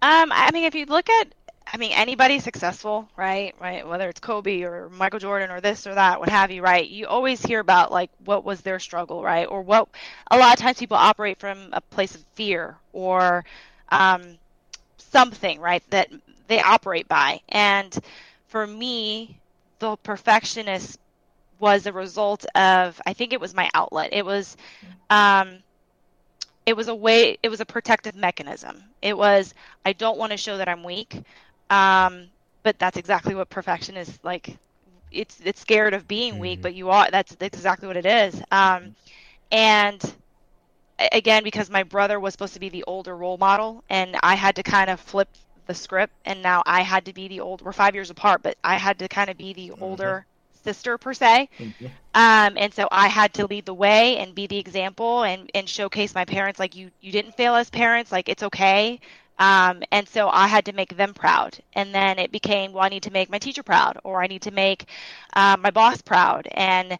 [0.02, 1.34] Um, I mean, if you look at,
[1.74, 3.56] I mean, anybody successful, right?
[3.60, 6.88] Right, whether it's Kobe or Michael Jordan or this or that, what have you, right?
[6.88, 9.46] You always hear about like what was their struggle, right?
[9.46, 9.90] Or what.
[10.32, 13.46] A lot of times people operate from a place of fear or
[13.90, 14.38] um,
[14.98, 15.84] something, right?
[15.92, 16.10] That
[16.48, 17.42] they operate by.
[17.50, 17.98] And
[18.48, 19.40] for me,
[19.80, 21.00] the perfectionist
[21.60, 24.12] was a result of I think it was my outlet.
[24.14, 24.58] It was
[25.10, 25.60] um,
[26.66, 29.54] it was a way it was a protective mechanism it was
[29.86, 31.22] i don't want to show that i'm weak
[31.70, 32.28] um,
[32.64, 34.58] but that's exactly what perfection is like
[35.12, 36.64] it's it's scared of being weak mm-hmm.
[36.64, 38.96] but you are that's, that's exactly what it is um,
[39.52, 40.16] and
[41.12, 44.56] again because my brother was supposed to be the older role model and i had
[44.56, 45.28] to kind of flip
[45.66, 48.58] the script and now i had to be the old we're five years apart but
[48.64, 49.84] i had to kind of be the mm-hmm.
[49.84, 50.26] older
[50.64, 51.50] sister per se.
[51.60, 51.86] Mm-hmm.
[52.16, 55.68] Um, and so I had to lead the way and be the example and, and
[55.68, 59.00] showcase my parents like you you didn't fail as parents like it's okay.
[59.40, 61.58] Um, and so I had to make them proud.
[61.74, 64.44] And then it became well I need to make my teacher proud or I need
[64.44, 64.86] to make
[65.34, 66.48] uh, my boss proud.
[66.52, 66.98] And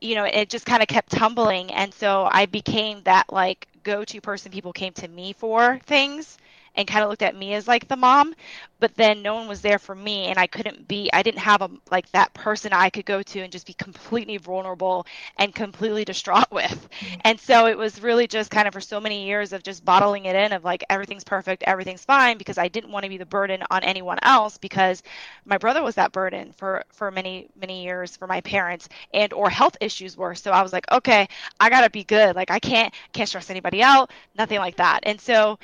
[0.00, 1.72] you know it just kind of kept tumbling.
[1.72, 6.38] And so I became that like go-to person people came to me for things
[6.74, 8.34] and kind of looked at me as like the mom
[8.80, 11.62] but then no one was there for me and i couldn't be i didn't have
[11.62, 15.06] a like that person i could go to and just be completely vulnerable
[15.38, 16.88] and completely distraught with.
[17.00, 17.20] Mm-hmm.
[17.24, 20.26] and so it was really just kind of for so many years of just bottling
[20.26, 23.26] it in of like everything's perfect everything's fine because i didn't want to be the
[23.26, 25.02] burden on anyone else because
[25.44, 29.50] my brother was that burden for for many many years for my parents and or
[29.50, 30.34] health issues were.
[30.34, 31.28] So i was like okay
[31.60, 32.36] i gotta be good.
[32.36, 35.00] Like i can't can't stress anybody out nothing like that.
[35.04, 35.58] And so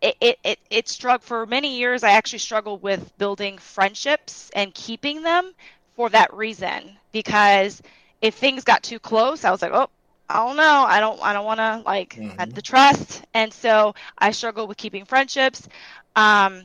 [0.00, 2.02] it, it, it, it struck for many years.
[2.02, 5.52] I actually struggled with building friendships and keeping them
[5.94, 6.96] for that reason.
[7.12, 7.82] Because
[8.20, 9.88] if things got too close, I was like, oh,
[10.28, 10.84] I don't know.
[10.86, 11.20] I don't.
[11.22, 12.50] I don't want to like mm-hmm.
[12.50, 15.68] the trust, and so I struggled with keeping friendships.
[16.16, 16.64] Um,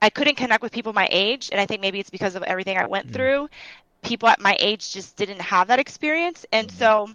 [0.00, 2.78] I couldn't connect with people my age, and I think maybe it's because of everything
[2.78, 3.14] I went mm-hmm.
[3.14, 3.48] through.
[4.02, 6.78] People at my age just didn't have that experience, and mm-hmm.
[6.78, 7.10] so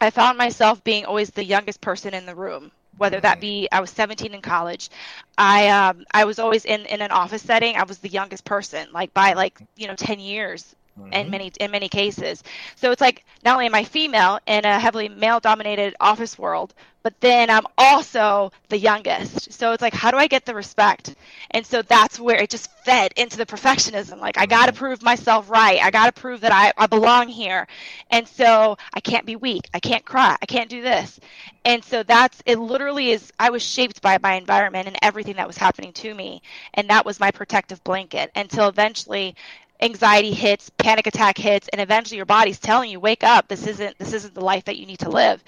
[0.00, 3.80] I found myself being always the youngest person in the room whether that be I
[3.80, 4.90] was 17 in college.
[5.38, 7.76] I um I was always in in an office setting.
[7.76, 11.12] I was the youngest person, like by like you know 10 years mm-hmm.
[11.12, 12.42] in many in many cases.
[12.76, 16.74] So it's like not only am I female in a heavily male dominated office world,
[17.02, 19.52] but then I'm also the youngest.
[19.52, 21.14] So it's like how do I get the respect?
[21.50, 24.20] And so that's where it just fed into the perfectionism.
[24.20, 24.78] Like I got to mm-hmm.
[24.78, 25.80] prove myself right.
[25.82, 27.66] I got to prove that I, I belong here.
[28.10, 29.68] And so I can't be weak.
[29.74, 30.36] I can't cry.
[30.40, 31.20] I can't do this.
[31.64, 35.46] And so that's it literally is I was shaped by my environment and everything that
[35.46, 36.42] was happening to me.
[36.74, 39.34] And that was my protective blanket until eventually
[39.80, 43.98] anxiety hits, panic attack hits, and eventually your body's telling you, wake up, this isn't
[43.98, 45.42] this isn't the life that you need to live.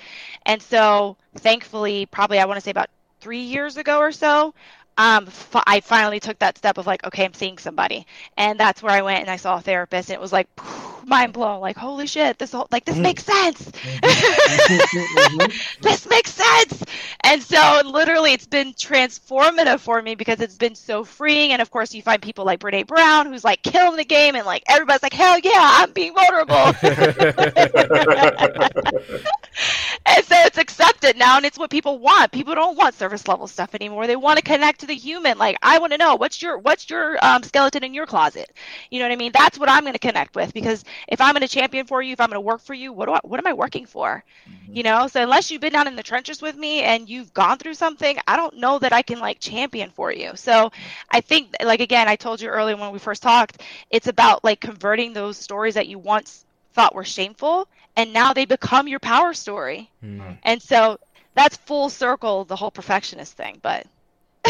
[0.46, 4.54] And so thankfully, probably I want to say about three years ago or so,
[4.98, 8.04] um, f- I finally took that step of like, okay, I'm seeing somebody,
[8.36, 10.48] and that's where I went and I saw a therapist, and it was like
[11.06, 13.04] mind blown, like holy shit, this whole like this mm-hmm.
[13.04, 15.46] makes sense, mm-hmm.
[15.82, 16.82] this makes sense,
[17.22, 21.70] and so literally it's been transformative for me because it's been so freeing, and of
[21.70, 25.04] course you find people like Brene Brown who's like killing the game, and like everybody's
[25.04, 26.74] like hell yeah, I'm being vulnerable,
[30.06, 32.32] and so it's accepted now, and it's what people want.
[32.32, 35.38] People don't want service level stuff anymore; they want to connect to the human.
[35.38, 38.52] Like I want to know what's your what's your um, skeleton in your closet.
[38.90, 39.32] You know what I mean?
[39.32, 42.12] That's what I'm going to connect with because if I'm going to champion for you,
[42.12, 44.24] if I'm going to work for you, what do I, what am I working for?
[44.48, 44.76] Mm-hmm.
[44.76, 47.58] You know, so unless you've been down in the trenches with me and you've gone
[47.58, 50.32] through something, I don't know that I can like champion for you.
[50.34, 50.70] So
[51.10, 54.60] I think like again, I told you earlier when we first talked, it's about like
[54.60, 56.44] converting those stories that you once
[56.78, 57.66] thought were shameful
[57.96, 59.90] and now they become your power story.
[60.04, 60.34] Mm-hmm.
[60.44, 61.00] And so
[61.34, 63.84] that's full circle the whole perfectionist thing, but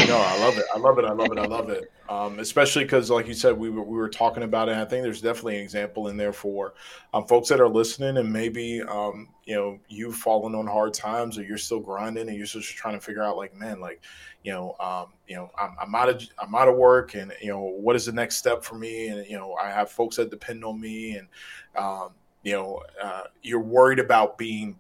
[0.07, 0.66] no, I love it.
[0.74, 1.07] I love it.
[1.07, 1.39] I love it.
[1.39, 1.91] I love it.
[2.09, 4.76] Um, especially because, like you said, we were we were talking about it.
[4.76, 6.72] I think there's definitely an example in there for
[7.12, 11.36] um, folks that are listening, and maybe um, you know you've fallen on hard times,
[11.36, 14.00] or you're still grinding, and you're just trying to figure out, like, man, like,
[14.42, 17.48] you know, um, you know, I'm, I'm out of I'm out of work, and you
[17.48, 19.09] know, what is the next step for me?
[19.09, 21.28] And you know, I have folks that depend on me, and
[21.76, 22.11] um,
[22.42, 24.78] you know, uh, you're worried about being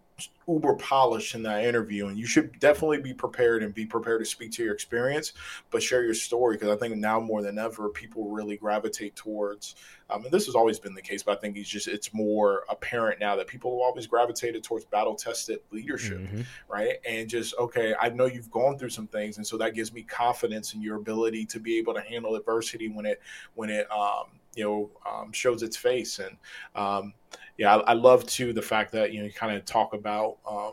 [0.48, 4.24] uber polished in that interview and you should definitely be prepared and be prepared to
[4.24, 5.34] speak to your experience
[5.70, 9.74] but share your story because i think now more than ever people really gravitate towards
[10.10, 12.64] um, and this has always been the case but i think it's just it's more
[12.70, 16.40] apparent now that people have always gravitated towards battle tested leadership mm-hmm.
[16.68, 19.92] right and just okay i know you've gone through some things and so that gives
[19.92, 23.20] me confidence in your ability to be able to handle adversity when it
[23.54, 24.24] when it um,
[24.58, 26.18] you know um, shows its face.
[26.18, 26.36] And
[26.74, 27.14] um,
[27.56, 30.38] yeah I, I, love too the fact that you know you kind of talk about
[30.46, 30.72] um,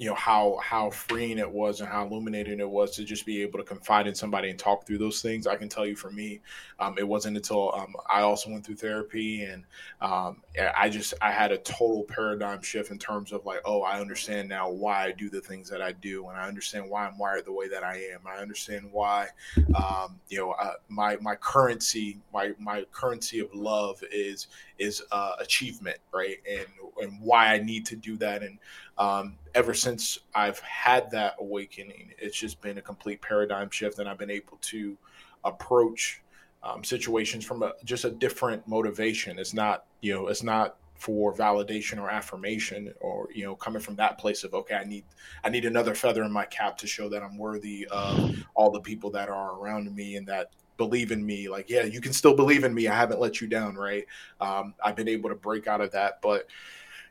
[0.00, 3.42] you know how how freeing it was and how illuminating it was to just be
[3.42, 5.46] able to confide in somebody and talk through those things.
[5.46, 6.40] I can tell you for me,
[6.78, 9.62] um, it wasn't until um, I also went through therapy and
[10.00, 10.40] um,
[10.74, 14.48] I just I had a total paradigm shift in terms of like, oh, I understand
[14.48, 17.44] now why I do the things that I do, and I understand why I'm wired
[17.44, 18.20] the way that I am.
[18.26, 19.28] I understand why,
[19.74, 24.46] um, you know, uh, my my currency my my currency of love is
[24.78, 26.38] is uh, achievement, right?
[26.50, 26.66] And
[27.02, 28.58] and why I need to do that and
[29.00, 34.06] um, ever since I've had that awakening, it's just been a complete paradigm shift, and
[34.06, 34.96] I've been able to
[35.42, 36.22] approach
[36.62, 39.38] um, situations from a, just a different motivation.
[39.38, 43.96] It's not, you know, it's not for validation or affirmation, or you know, coming from
[43.96, 45.04] that place of okay, I need,
[45.42, 48.80] I need another feather in my cap to show that I'm worthy of all the
[48.80, 51.48] people that are around me and that believe in me.
[51.48, 52.86] Like, yeah, you can still believe in me.
[52.86, 54.04] I haven't let you down, right?
[54.42, 56.48] Um, I've been able to break out of that, but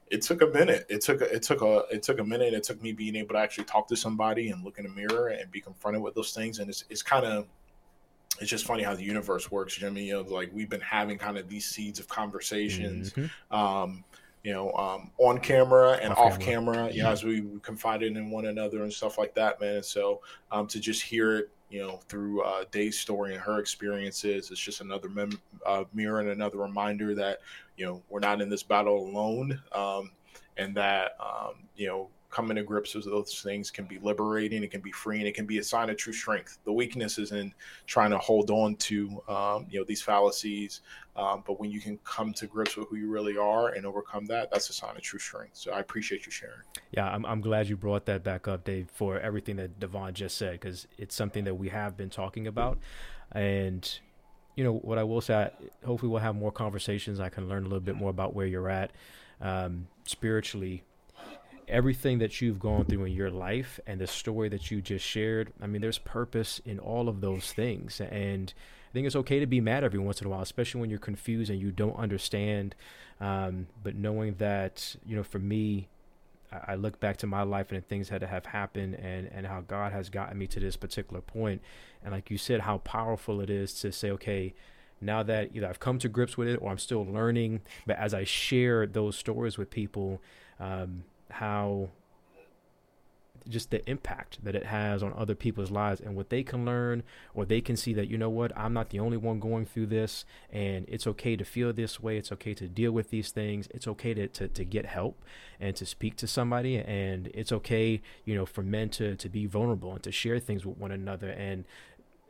[0.09, 0.85] it took a minute.
[0.89, 2.53] It took a, it took a it took a minute.
[2.53, 5.27] It took me being able to actually talk to somebody and look in the mirror
[5.27, 6.59] and be confronted with those things.
[6.59, 7.47] And it's it's kind of
[8.39, 10.05] it's just funny how the universe works, Jimmie.
[10.05, 13.55] You know, like we've been having kind of these seeds of conversations, mm-hmm.
[13.55, 14.03] um,
[14.43, 17.11] you know, um, on camera and off, off camera, camera yeah.
[17.11, 19.75] as we confided in one another and stuff like that, man.
[19.75, 23.59] And so um, to just hear it, you know, through uh, Day's story and her
[23.59, 27.39] experiences, it's just another mem- uh, mirror and another reminder that
[27.77, 30.11] you know we're not in this battle alone, um,
[30.57, 34.63] and that um, you know coming to grips with those things can be liberating.
[34.63, 35.25] It can be freeing.
[35.25, 36.59] It can be a sign of true strength.
[36.63, 37.53] The weakness is in
[37.87, 40.81] trying to hold on to um, you know these fallacies,
[41.15, 44.25] um, but when you can come to grips with who you really are and overcome
[44.27, 45.57] that, that's a sign of true strength.
[45.57, 46.61] So I appreciate you sharing.
[46.91, 50.37] Yeah, I'm I'm glad you brought that back up, Day, for everything that Devon just
[50.37, 52.77] said because it's something that we have been talking about,
[53.31, 53.99] and
[54.55, 55.49] you know what I will say.
[55.83, 57.19] Hopefully, we'll have more conversations.
[57.19, 58.91] I can learn a little bit more about where you're at
[59.41, 60.83] um, spiritually
[61.69, 65.53] everything that you've gone through in your life and the story that you just shared,
[65.61, 68.01] I mean, there's purpose in all of those things.
[68.01, 68.53] And
[68.89, 70.99] I think it's okay to be mad every once in a while, especially when you're
[70.99, 72.75] confused and you don't understand.
[73.21, 75.87] Um, but knowing that, you know, for me,
[76.51, 79.61] I, look back to my life and things had to have happened and, and how
[79.61, 81.61] God has gotten me to this particular point.
[82.03, 84.55] And like you said, how powerful it is to say, okay,
[85.01, 88.13] now that either I've come to grips with it or I'm still learning, but as
[88.13, 90.21] I share those stories with people,
[90.59, 91.89] um, how
[93.47, 97.03] just the impact that it has on other people's lives and what they can learn
[97.33, 99.87] or they can see that you know what I'm not the only one going through
[99.87, 103.67] this and it's okay to feel this way it's okay to deal with these things
[103.73, 105.23] it's okay to, to, to get help
[105.59, 109.45] and to speak to somebody and it's okay you know for men to, to be
[109.45, 111.65] vulnerable and to share things with one another and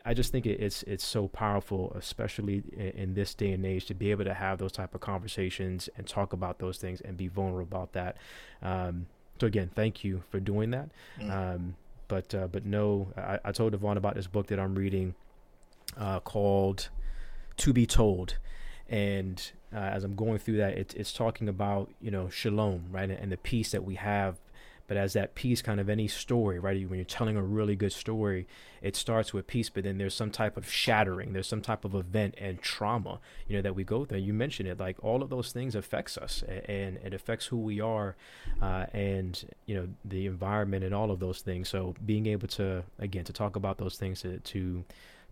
[0.06, 2.64] I just think it's it's so powerful, especially
[2.96, 6.08] in, this day and age, to be able to have those type of conversations and
[6.08, 8.18] talk about those things and be vulnerable about that.
[8.62, 9.08] Um,
[9.40, 10.90] so again, thank you for doing that.
[11.20, 11.32] Mm.
[11.32, 11.76] Um,
[12.08, 15.16] but uh, but no, I, I, told Devon about this book that I'm reading
[15.98, 16.90] uh, called
[17.58, 18.38] "To Be Told,"
[18.88, 23.10] and uh, as I'm going through that, it, it's talking about you know shalom, right,
[23.10, 24.38] and the peace that we have
[24.90, 26.90] but as that piece, kind of any story, right?
[26.90, 28.48] When you're telling a really good story,
[28.82, 31.94] it starts with peace, but then there's some type of shattering, there's some type of
[31.94, 34.18] event and trauma, you know, that we go through.
[34.18, 37.80] You mentioned it, like all of those things affects us, and it affects who we
[37.80, 38.16] are,
[38.64, 41.70] uh, and you know, the environment and all of those things.
[41.70, 44.84] So being able to, again, to talk about those things, to, to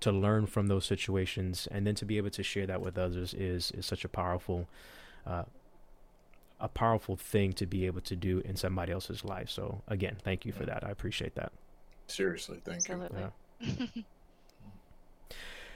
[0.01, 3.33] to learn from those situations and then to be able to share that with others
[3.33, 4.67] is is such a powerful
[5.25, 5.41] uh,
[6.59, 9.49] a powerful thing to be able to do in somebody else's life.
[9.49, 10.83] So again, thank you for that.
[10.83, 11.51] I appreciate that.
[12.07, 13.21] Seriously, thank Absolutely.
[13.59, 13.87] you.
[13.95, 14.01] Yeah.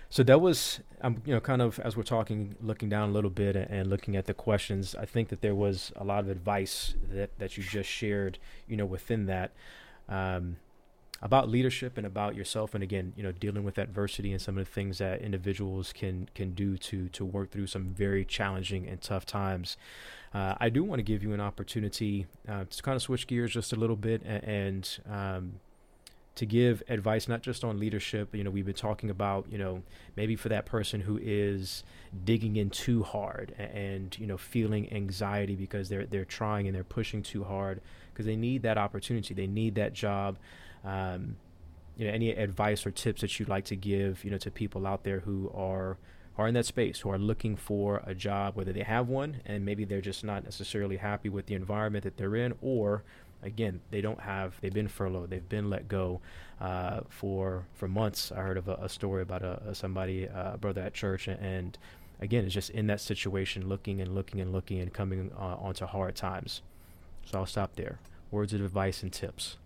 [0.09, 3.29] so that was, I'm you know, kind of as we're talking, looking down a little
[3.29, 4.95] bit and looking at the questions.
[4.95, 8.77] I think that there was a lot of advice that that you just shared, you
[8.77, 9.51] know, within that.
[10.09, 10.57] Um,
[11.21, 14.65] about leadership and about yourself and again you know dealing with adversity and some of
[14.65, 19.01] the things that individuals can can do to to work through some very challenging and
[19.01, 19.77] tough times
[20.33, 23.51] uh, I do want to give you an opportunity uh, to kind of switch gears
[23.51, 25.53] just a little bit and, and um,
[26.35, 28.33] to give advice not just on leadership.
[28.33, 29.83] You know, we've been talking about you know
[30.15, 31.83] maybe for that person who is
[32.23, 36.75] digging in too hard and, and you know feeling anxiety because they're they're trying and
[36.75, 37.81] they're pushing too hard
[38.13, 40.37] because they need that opportunity, they need that job.
[40.85, 41.35] Um,
[41.97, 44.87] you know, any advice or tips that you'd like to give, you know, to people
[44.87, 45.97] out there who are
[46.41, 49.63] are in that space who are looking for a job, whether they have one and
[49.63, 53.03] maybe they're just not necessarily happy with the environment that they're in, or
[53.43, 56.19] again, they don't have, they've been furloughed, they've been let go
[56.59, 58.31] uh, for for months.
[58.31, 61.27] I heard of a, a story about a, a somebody, uh, a brother at church,
[61.27, 61.77] and
[62.19, 65.85] again, it's just in that situation, looking and looking and looking and coming uh, onto
[65.85, 66.61] hard times.
[67.25, 67.99] So I'll stop there.
[68.31, 69.57] Words of advice and tips.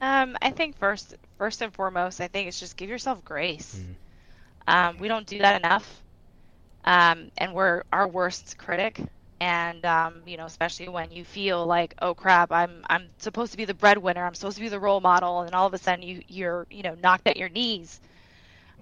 [0.00, 3.76] Um, I think first, first and foremost, I think it's just give yourself grace.
[3.78, 3.92] Mm-hmm
[4.68, 6.04] um, we don't do that enough,
[6.84, 9.00] um, and we're our worst critic.
[9.40, 13.58] And um, you know, especially when you feel like, oh crap, I'm I'm supposed to
[13.58, 16.02] be the breadwinner, I'm supposed to be the role model, and all of a sudden
[16.02, 18.00] you you're you know knocked at your knees,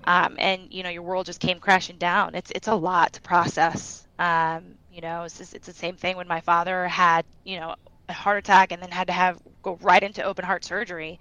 [0.05, 2.35] um, and you know your world just came crashing down.
[2.37, 4.07] It's it's a lot to process.
[4.19, 7.77] Um, you know, it's just, it's the same thing when my father had you know
[8.09, 11.21] a heart attack and then had to have go right into open heart surgery.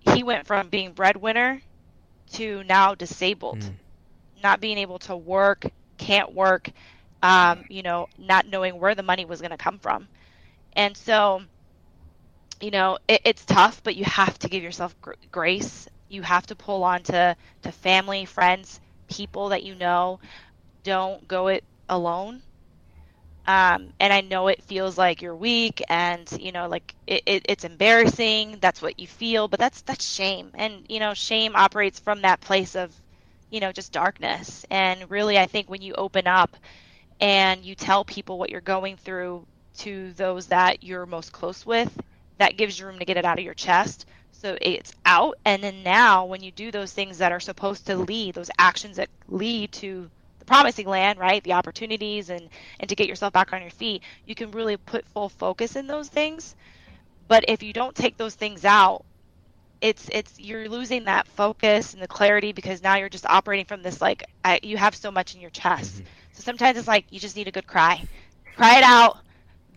[0.00, 1.62] He went from being breadwinner
[2.32, 3.74] to now disabled, mm.
[4.42, 5.66] not being able to work,
[5.98, 6.70] can't work,
[7.22, 10.08] um, you know, not knowing where the money was going to come from.
[10.74, 11.42] And so,
[12.60, 15.88] you know, it, it's tough, but you have to give yourself gr- grace.
[16.08, 20.20] You have to pull on to, to family, friends, people that you know.
[20.84, 22.42] Don't go it alone.
[23.46, 27.42] Um, and I know it feels like you're weak and you know like it, it,
[27.48, 28.58] it's embarrassing.
[28.60, 32.40] That's what you feel, but that's that's shame, and you know shame operates from that
[32.40, 33.00] place of
[33.50, 34.64] you know just darkness.
[34.70, 36.56] And really, I think when you open up
[37.20, 39.46] and you tell people what you're going through
[39.78, 41.96] to those that you're most close with,
[42.38, 44.06] that gives you room to get it out of your chest.
[44.32, 47.96] So it's out, and then now when you do those things that are supposed to
[47.96, 50.10] lead, those actions that lead to
[50.46, 51.42] promising land, right?
[51.42, 52.48] The opportunities and
[52.80, 55.86] and to get yourself back on your feet, you can really put full focus in
[55.86, 56.54] those things.
[57.28, 59.04] But if you don't take those things out,
[59.80, 63.82] it's it's you're losing that focus and the clarity because now you're just operating from
[63.82, 65.96] this like I, you have so much in your chest.
[65.96, 66.04] Mm-hmm.
[66.32, 68.02] So sometimes it's like you just need a good cry,
[68.56, 69.18] cry it out,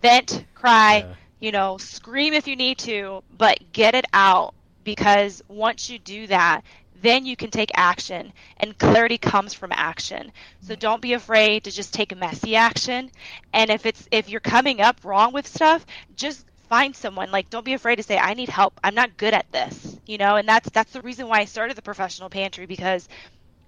[0.02, 1.14] vent, cry, yeah.
[1.40, 4.54] you know, scream if you need to, but get it out
[4.84, 6.62] because once you do that,
[7.02, 10.32] then you can take action and clarity comes from action.
[10.62, 10.80] So mm-hmm.
[10.80, 13.12] don't be afraid to just take a messy action
[13.54, 15.86] and if it's if you're coming up wrong with stuff
[16.16, 17.32] just find someone.
[17.32, 18.80] Like don't be afraid to say i need help.
[18.84, 21.78] I'm not good at this you know and that's that's the reason why i started
[21.78, 23.08] the professional pantry because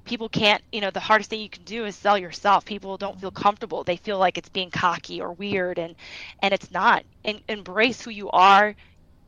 [0.03, 2.65] people can't you know the hardest thing you can do is sell yourself.
[2.65, 3.83] People don't feel comfortable.
[3.83, 5.95] They feel like it's being cocky or weird and
[6.41, 7.03] and it's not.
[7.23, 8.75] And embrace who you are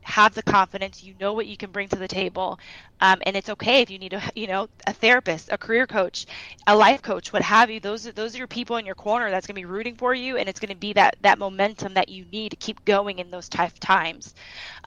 [0.04, 2.58] have the confidence you know what you can bring to the table.
[3.00, 6.26] Um, and it's okay if you need a you know a therapist a career coach
[6.66, 7.80] a life coach what have you.
[7.80, 10.14] Those are those are your people in your corner that's going to be rooting for
[10.14, 13.18] you and it's going to be that that momentum that you need to keep going
[13.18, 14.34] in those tough times.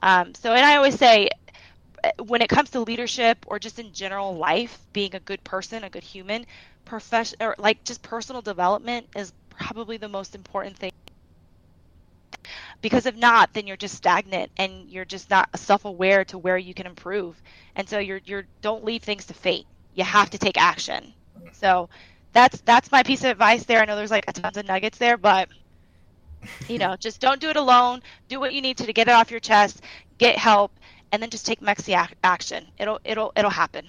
[0.02, 1.28] Um, so and i always say
[2.04, 5.84] eh, when it comes to leadership or just in general life being a good person
[5.84, 6.44] a good human
[6.84, 10.90] profession or like just personal development is probably the most important thing
[12.80, 16.74] because if not then you're just stagnant and you're just not self-aware to where you
[16.74, 17.40] can improve
[17.76, 21.12] and so you're you're don't leave things to fate you have to take action
[21.52, 21.88] so
[22.32, 24.98] that's that's my piece of advice there i know there's like a tons of nuggets
[24.98, 25.48] there but
[26.68, 29.12] you know just don't do it alone do what you need to to get it
[29.12, 29.82] off your chest
[30.18, 30.72] get help
[31.12, 32.66] and then just take mexi action.
[32.78, 33.88] It'll it'll it'll happen.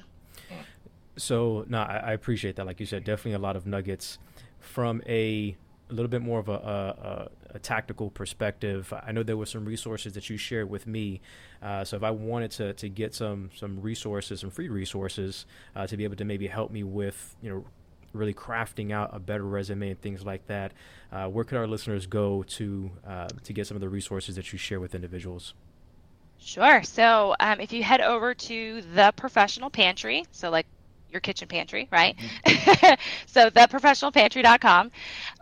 [1.17, 2.65] So no, I, I, appreciate that.
[2.65, 4.19] Like you said, definitely a lot of nuggets
[4.59, 5.57] from a,
[5.89, 8.93] a little bit more of a, a, a, tactical perspective.
[9.05, 11.21] I know there were some resources that you shared with me.
[11.61, 15.87] Uh, so if I wanted to, to get some some resources, some free resources uh,
[15.87, 17.65] to be able to maybe help me with you know
[18.13, 20.73] really crafting out a better resume and things like that,
[21.11, 24.51] uh, where could our listeners go to uh, to get some of the resources that
[24.53, 25.53] you share with individuals?
[26.37, 26.83] Sure.
[26.83, 30.67] So um, if you head over to the professional pantry, so like
[31.11, 32.15] your kitchen pantry, right?
[32.17, 32.93] Mm-hmm.
[33.25, 34.91] so theprofessionalpantry.com.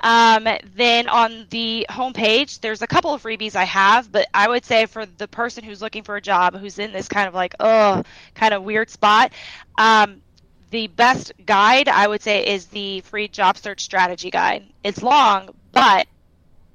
[0.02, 4.66] Um, then on the homepage, there's a couple of freebies I have, but I would
[4.66, 7.56] say for the person who's looking for a job, who's in this kind of like,
[7.60, 8.04] oh,
[8.36, 9.34] kind of weird spot,
[9.78, 10.22] um,
[10.70, 14.66] the best guide I would say is the free job search strategy guide.
[14.84, 16.08] It's long, but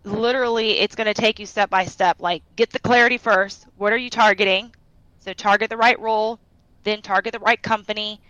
[0.05, 2.21] literally it's going to take you step by step.
[2.21, 3.67] Like, get the clarity first.
[3.77, 4.75] What are you targeting?
[5.21, 6.41] So, target the right role,
[6.85, 8.21] then target the right company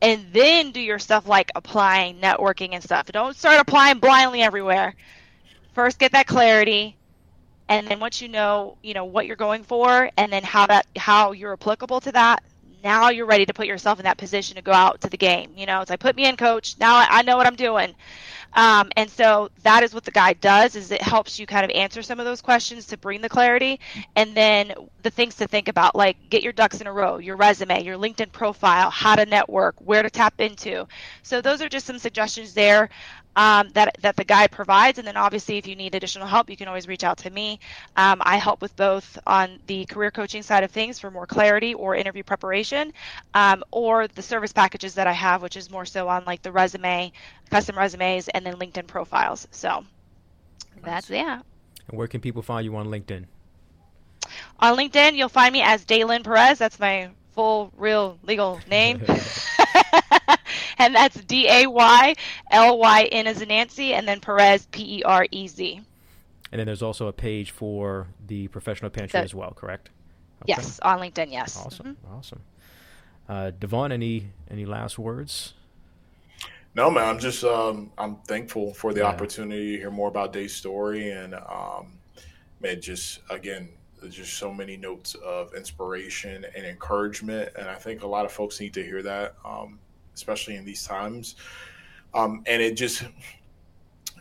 [0.00, 3.06] and then do your stuff like applying, networking, and stuff.
[3.06, 4.94] Don't start applying blindly everywhere.
[5.74, 6.96] First, get that clarity,
[7.68, 10.86] and then once you know, you know what you're going for, and then how that
[10.96, 12.42] how you're applicable to that.
[12.82, 15.52] Now you're ready to put yourself in that position to go out to the game.
[15.56, 16.76] You know, it's like put me in, coach.
[16.78, 17.94] Now I, know what I'm doing.
[18.54, 21.70] Um, and so that is what the guide does is it helps you kind of
[21.72, 23.80] answer some of those questions to bring the clarity.
[24.16, 24.72] And then
[25.02, 27.96] the things to think about like get your ducks in a row your resume your
[27.96, 30.86] linkedin profile how to network where to tap into.
[31.22, 32.88] So those are just some suggestions there
[33.36, 34.98] um, that that the guide provides.
[34.98, 37.60] And then obviously, if you need additional help, you can always reach out to me.
[37.96, 41.74] Um, I help with both on the career coaching side of things for more clarity
[41.74, 42.92] or interview preparation,
[43.34, 46.52] um, or the service packages that I have, which is more so on like the
[46.52, 47.12] resume,
[47.50, 49.46] custom resumes, and then LinkedIn profiles.
[49.50, 49.84] So
[50.82, 51.40] that's yeah.
[51.88, 53.24] And where can people find you on LinkedIn?
[54.60, 56.58] On LinkedIn, you'll find me as Daylyn Perez.
[56.58, 59.00] That's my full, real, legal name.
[60.84, 62.14] and that's D A Y
[62.50, 65.80] L Y N as in Nancy, and then Perez P E R E Z.
[66.50, 69.90] And then there's also a page for the professional pantry the, as well, correct?
[70.42, 70.54] Okay.
[70.56, 71.30] Yes, on LinkedIn.
[71.30, 71.56] Yes.
[71.56, 72.14] Awesome, mm-hmm.
[72.14, 72.40] awesome.
[73.28, 75.54] Uh, Devon, any any last words?
[76.74, 77.08] No, man.
[77.08, 79.06] I'm just um, I'm thankful for the yeah.
[79.06, 81.98] opportunity to hear more about Day's story, and um,
[82.60, 83.68] man, just again,
[84.00, 88.32] there's just so many notes of inspiration and encouragement, and I think a lot of
[88.32, 89.34] folks need to hear that.
[89.44, 89.78] Um,
[90.18, 91.36] especially in these times.
[92.14, 93.04] Um, and it just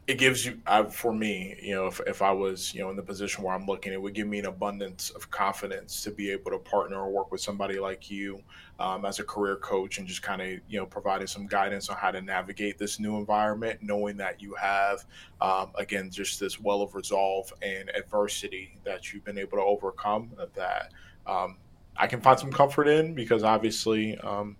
[0.07, 2.95] it gives you I, for me you know if, if i was you know in
[2.95, 6.31] the position where i'm looking it would give me an abundance of confidence to be
[6.31, 8.41] able to partner or work with somebody like you
[8.79, 11.97] um, as a career coach and just kind of you know providing some guidance on
[11.97, 15.05] how to navigate this new environment knowing that you have
[15.41, 20.31] um, again just this well of resolve and adversity that you've been able to overcome
[20.55, 20.93] that
[21.27, 21.57] um,
[21.97, 24.55] i can find some comfort in because obviously um,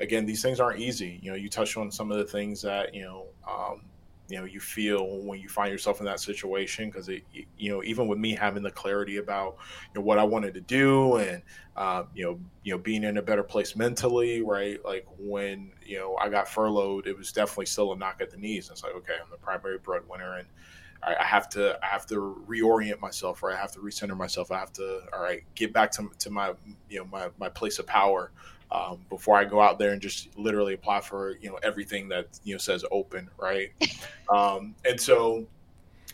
[0.00, 1.18] again, these things aren't easy.
[1.22, 3.82] You know, you touched on some of the things that you know, um,
[4.28, 6.90] you know, you feel when you find yourself in that situation.
[6.90, 9.56] Because it, you know, even with me having the clarity about
[9.94, 11.42] you know what I wanted to do, and
[11.76, 14.84] uh, you know, you know, being in a better place mentally, right?
[14.84, 18.36] Like when you know I got furloughed, it was definitely still a knock at the
[18.36, 18.70] knees.
[18.70, 20.48] It's like, okay, I'm the primary breadwinner, and
[21.02, 24.50] I have to I have to reorient myself, or I have to recenter myself.
[24.50, 26.54] I have to all right get back to, to my
[26.88, 28.32] you know my, my place of power
[28.70, 32.38] um, before I go out there and just literally apply for you know everything that
[32.44, 33.70] you know says open, right?
[34.34, 35.46] um, and so,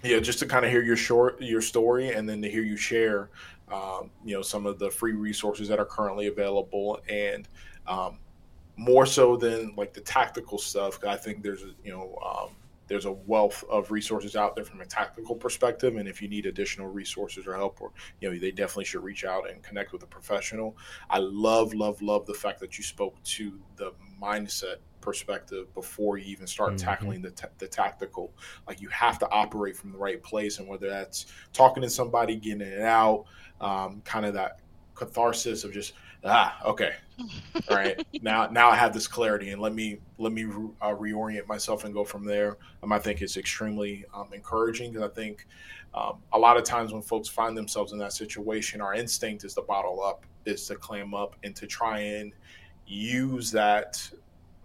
[0.03, 2.76] yeah, just to kind of hear your short your story and then to hear you
[2.76, 3.30] share,
[3.72, 7.48] um, you know, some of the free resources that are currently available and
[7.86, 8.18] um,
[8.76, 11.03] more so than like the tactical stuff.
[11.05, 12.50] I think there's you know um,
[12.93, 16.45] there's a wealth of resources out there from a tactical perspective and if you need
[16.45, 17.90] additional resources or help or
[18.20, 20.76] you know they definitely should reach out and connect with a professional
[21.09, 26.26] i love love love the fact that you spoke to the mindset perspective before you
[26.26, 26.86] even start mm-hmm.
[26.86, 28.30] tackling the, t- the tactical
[28.68, 31.24] like you have to operate from the right place and whether that's
[31.55, 33.24] talking to somebody getting it out
[33.62, 34.60] um, kind of that
[34.94, 35.94] catharsis of just
[36.24, 36.94] ah okay.
[37.69, 38.05] All right.
[38.23, 40.44] Now now i have this clarity and let me let me
[40.81, 42.57] uh, reorient myself and go from there.
[42.82, 45.47] Um, i think it's extremely um, encouraging because i think
[45.94, 49.55] um, a lot of times when folks find themselves in that situation our instinct is
[49.55, 52.32] to bottle up is to clam up and to try and
[52.86, 54.09] use that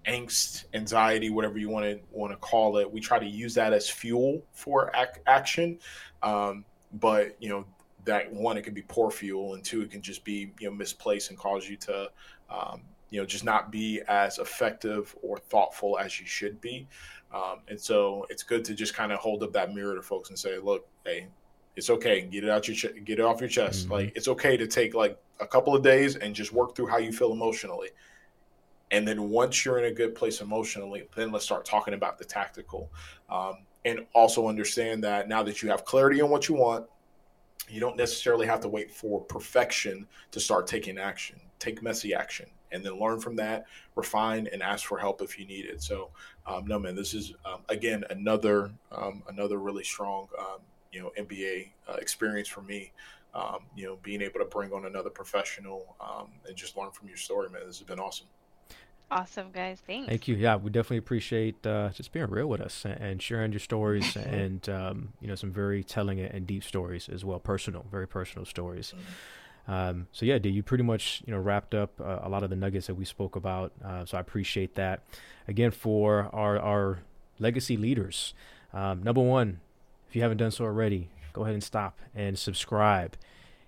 [0.08, 2.92] angst anxiety whatever you want to want to call it.
[2.92, 5.80] We try to use that as fuel for ac- action.
[6.24, 7.66] Um, but you know
[8.08, 10.76] that one, it can be poor fuel, and two, it can just be you know
[10.76, 12.10] misplaced and cause you to
[12.50, 16.88] um, you know just not be as effective or thoughtful as you should be.
[17.34, 20.30] Um, and so it's good to just kind of hold up that mirror to folks
[20.30, 21.28] and say, look, hey,
[21.76, 22.22] It's okay.
[22.22, 23.84] Get it out your ch- get it off your chest.
[23.84, 23.94] Mm-hmm.
[23.94, 26.98] Like it's okay to take like a couple of days and just work through how
[26.98, 27.90] you feel emotionally.
[28.90, 32.26] And then once you're in a good place emotionally, then let's start talking about the
[32.26, 32.90] tactical.
[33.30, 36.86] Um, and also understand that now that you have clarity on what you want,
[37.70, 41.40] you don't necessarily have to wait for perfection to start taking action.
[41.60, 43.66] Take messy action and then learn from that,
[43.96, 45.82] refine, and ask for help if you need it.
[45.82, 46.10] So,
[46.46, 50.60] um, no, man, this is um, again another um, another really strong um,
[50.92, 52.92] you know MBA uh, experience for me.
[53.34, 57.08] Um, you know, being able to bring on another professional um, and just learn from
[57.08, 57.62] your story, man.
[57.68, 58.26] This has been awesome.
[59.10, 59.82] Awesome, guys.
[59.88, 60.10] Thanks.
[60.10, 60.36] Thank you.
[60.36, 64.68] Yeah, we definitely appreciate uh, just being real with us and, sharing your stories and
[64.68, 68.94] um, you know some very telling and deep stories as well, personal, very personal stories.
[68.94, 69.72] Mm-hmm.
[69.72, 72.50] Um, so yeah, D, you pretty much you know wrapped up uh, a lot of
[72.50, 73.72] the nuggets that we spoke about.
[73.84, 75.04] Uh, so I appreciate that.
[75.48, 77.00] Again, for our our
[77.40, 78.34] legacy leaders,
[78.74, 79.62] um, number one,
[80.10, 83.16] if you haven't done so already, go ahead and stop and subscribe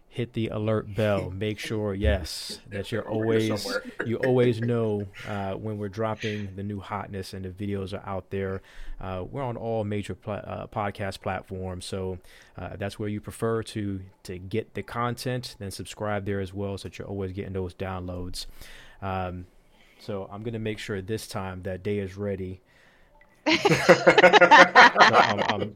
[0.09, 1.29] hit the alert bell.
[1.35, 3.65] Make sure, yes, that you're always
[4.05, 8.29] you always know uh, when we're dropping the new hotness and the videos are out
[8.31, 8.61] there.
[8.99, 12.17] Uh, we're on all major pl- uh, podcast platforms, so
[12.57, 15.55] uh, that's where you prefer to to get the content.
[15.59, 18.47] Then subscribe there as well, so that you're always getting those downloads.
[19.01, 19.45] Um,
[19.99, 22.61] so I'm gonna make sure this time that day is ready.
[23.47, 25.75] I'm, I'm,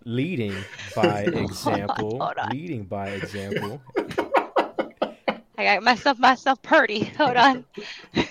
[0.04, 0.54] leading
[0.94, 2.32] by example.
[2.50, 3.80] Leading by example.
[5.56, 7.04] I got myself myself purdy.
[7.04, 7.64] Hold on.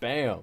[0.00, 0.40] Bam.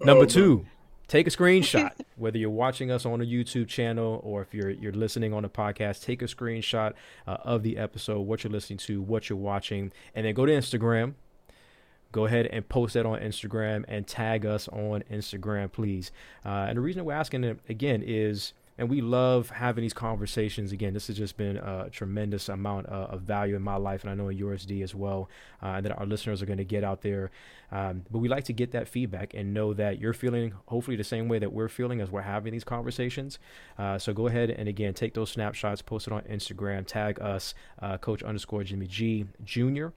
[0.00, 0.66] Number oh, two,
[1.08, 1.90] take a screenshot.
[2.16, 5.48] Whether you're watching us on a YouTube channel or if you're you're listening on a
[5.48, 6.92] podcast, take a screenshot
[7.26, 10.52] uh, of the episode, what you're listening to, what you're watching, and then go to
[10.52, 11.14] Instagram
[12.12, 16.12] go ahead and post that on Instagram and tag us on Instagram, please.
[16.44, 20.72] Uh, and the reason we're asking it again is, and we love having these conversations.
[20.72, 24.10] Again, this has just been a tremendous amount of, of value in my life, and
[24.10, 25.28] I know in yours, D, as well,
[25.62, 27.30] uh, that our listeners are going to get out there.
[27.72, 31.04] Um, but we like to get that feedback and know that you're feeling hopefully the
[31.04, 33.38] same way that we're feeling as we're having these conversations.
[33.78, 37.54] Uh, so go ahead and again take those snapshots, post it on Instagram, tag us,
[37.80, 39.92] uh, Coach underscore Jimmie G Junior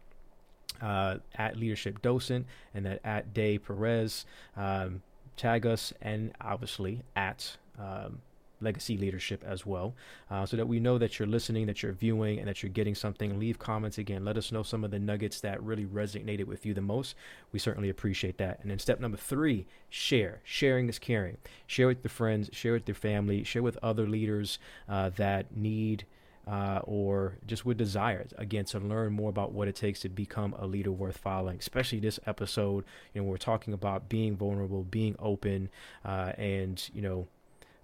[0.82, 4.26] uh, at Leadership Docent and that at Day Perez.
[4.56, 5.02] Um,
[5.38, 8.20] tag us and obviously at um,
[8.62, 9.96] Legacy Leadership as well,
[10.30, 12.96] uh, so that we know that you're listening, that you're viewing, and that you're getting
[12.96, 13.40] something.
[13.40, 14.26] Leave comments again.
[14.26, 17.16] Let us know some of the nuggets that really resonated with you the most.
[17.52, 18.60] We certainly appreciate that.
[18.62, 20.42] And then step number three, share.
[20.44, 21.38] Sharing is caring.
[21.68, 26.06] Share with your friends, share with your family, share with other leaders uh, that need
[26.50, 30.56] uh, or just with desires again to learn more about what it takes to become
[30.58, 35.16] a leader worth following especially this episode you know we're talking about being vulnerable being
[35.20, 35.70] open
[36.04, 37.28] uh, and you know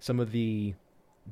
[0.00, 0.74] some of the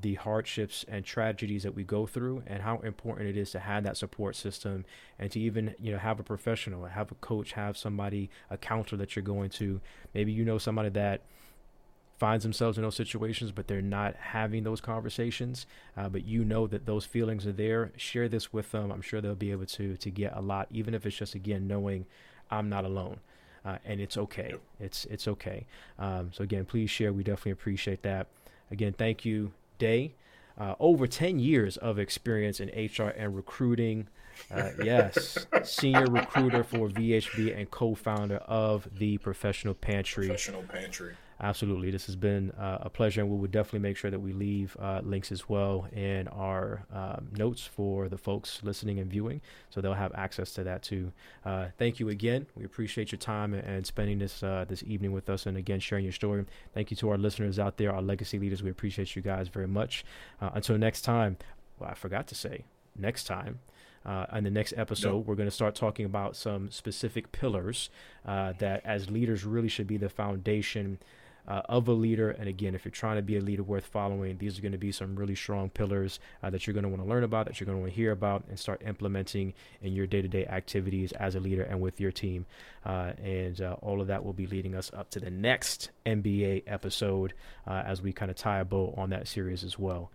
[0.01, 3.85] the hardships and tragedies that we go through and how important it is to have
[3.85, 4.85] that support system
[5.19, 8.98] and to even you know have a professional have a coach have somebody a counselor
[8.98, 9.81] that you're going to.
[10.12, 11.23] Maybe you know somebody that
[12.18, 15.66] finds themselves in those situations, but they're not having those conversations.
[15.96, 17.92] Uh, but you know that those feelings are there.
[17.96, 18.90] Share this with them.
[18.90, 21.66] I'm sure they'll be able to to get a lot, even if it's just again
[21.66, 22.06] knowing
[22.50, 23.20] I'm not alone.
[23.64, 24.54] Uh, and it's okay.
[24.78, 25.66] It's it's okay.
[25.98, 27.12] Um, so again, please share.
[27.12, 28.28] We definitely appreciate that.
[28.70, 30.14] Again, thank you, Day.
[30.56, 34.06] Uh, over 10 years of experience in HR and recruiting.
[34.50, 40.26] Uh, yes, senior recruiter for VHB and co-founder of the Professional Pantry.
[40.28, 41.90] Professional Pantry absolutely.
[41.90, 44.77] This has been uh, a pleasure, and we will definitely make sure that we leave
[44.81, 49.40] uh, links as well in our um, notes for the folks listening and viewing,
[49.70, 51.12] so they'll have access to that too.
[51.44, 52.47] Uh, thank you again.
[52.55, 56.05] We appreciate your time and spending this uh, this evening with us, and again sharing
[56.05, 56.44] your story.
[56.73, 58.62] Thank you to our listeners out there, our legacy leaders.
[58.62, 60.05] We appreciate you guys very much.
[60.40, 61.36] Uh, until next time,
[61.78, 62.65] well, I forgot to say
[62.97, 63.61] next time.
[64.06, 67.89] Uh, in the next episode, we're going to start talking about some specific pillars
[68.27, 70.98] uh, that, as leaders, really should be the foundation
[71.46, 72.30] uh, of a leader.
[72.30, 74.78] And again, if you're trying to be a leader worth following, these are going to
[74.78, 77.60] be some really strong pillars uh, that you're going to want to learn about, that
[77.60, 80.46] you're going to want to hear about, and start implementing in your day to day
[80.46, 82.46] activities as a leader and with your team.
[82.84, 86.64] Uh, and uh, all of that will be leading us up to the next MBA
[86.66, 87.34] episode
[87.66, 90.10] uh, as we kind of tie a bow on that series as well.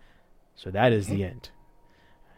[0.56, 1.50] So that is the end.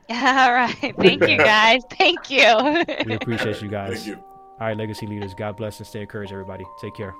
[0.10, 0.94] All right.
[0.98, 1.82] Thank you, guys.
[1.90, 2.85] Thank you.
[3.06, 4.05] we appreciate you guys.
[4.05, 4.24] Thank you.
[4.60, 5.35] All right, legacy leaders.
[5.35, 6.64] God bless and stay encouraged, everybody.
[6.81, 7.14] Take care.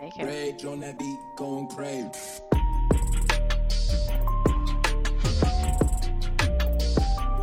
[0.00, 0.26] Take care.
[0.26, 2.10] Rage on that beat, going crazy.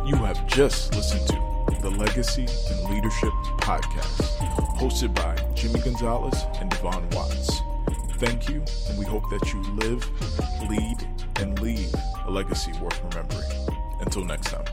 [0.06, 4.36] You have just listened to the Legacy in Leadership Podcast,
[4.76, 7.60] hosted by Jimmie Gonzalez and Devon Watts.
[8.18, 10.08] Thank you, and we hope that you live,
[10.70, 11.08] lead,
[11.40, 11.92] and leave
[12.26, 13.50] a legacy worth remembering.
[14.00, 14.64] Until next time.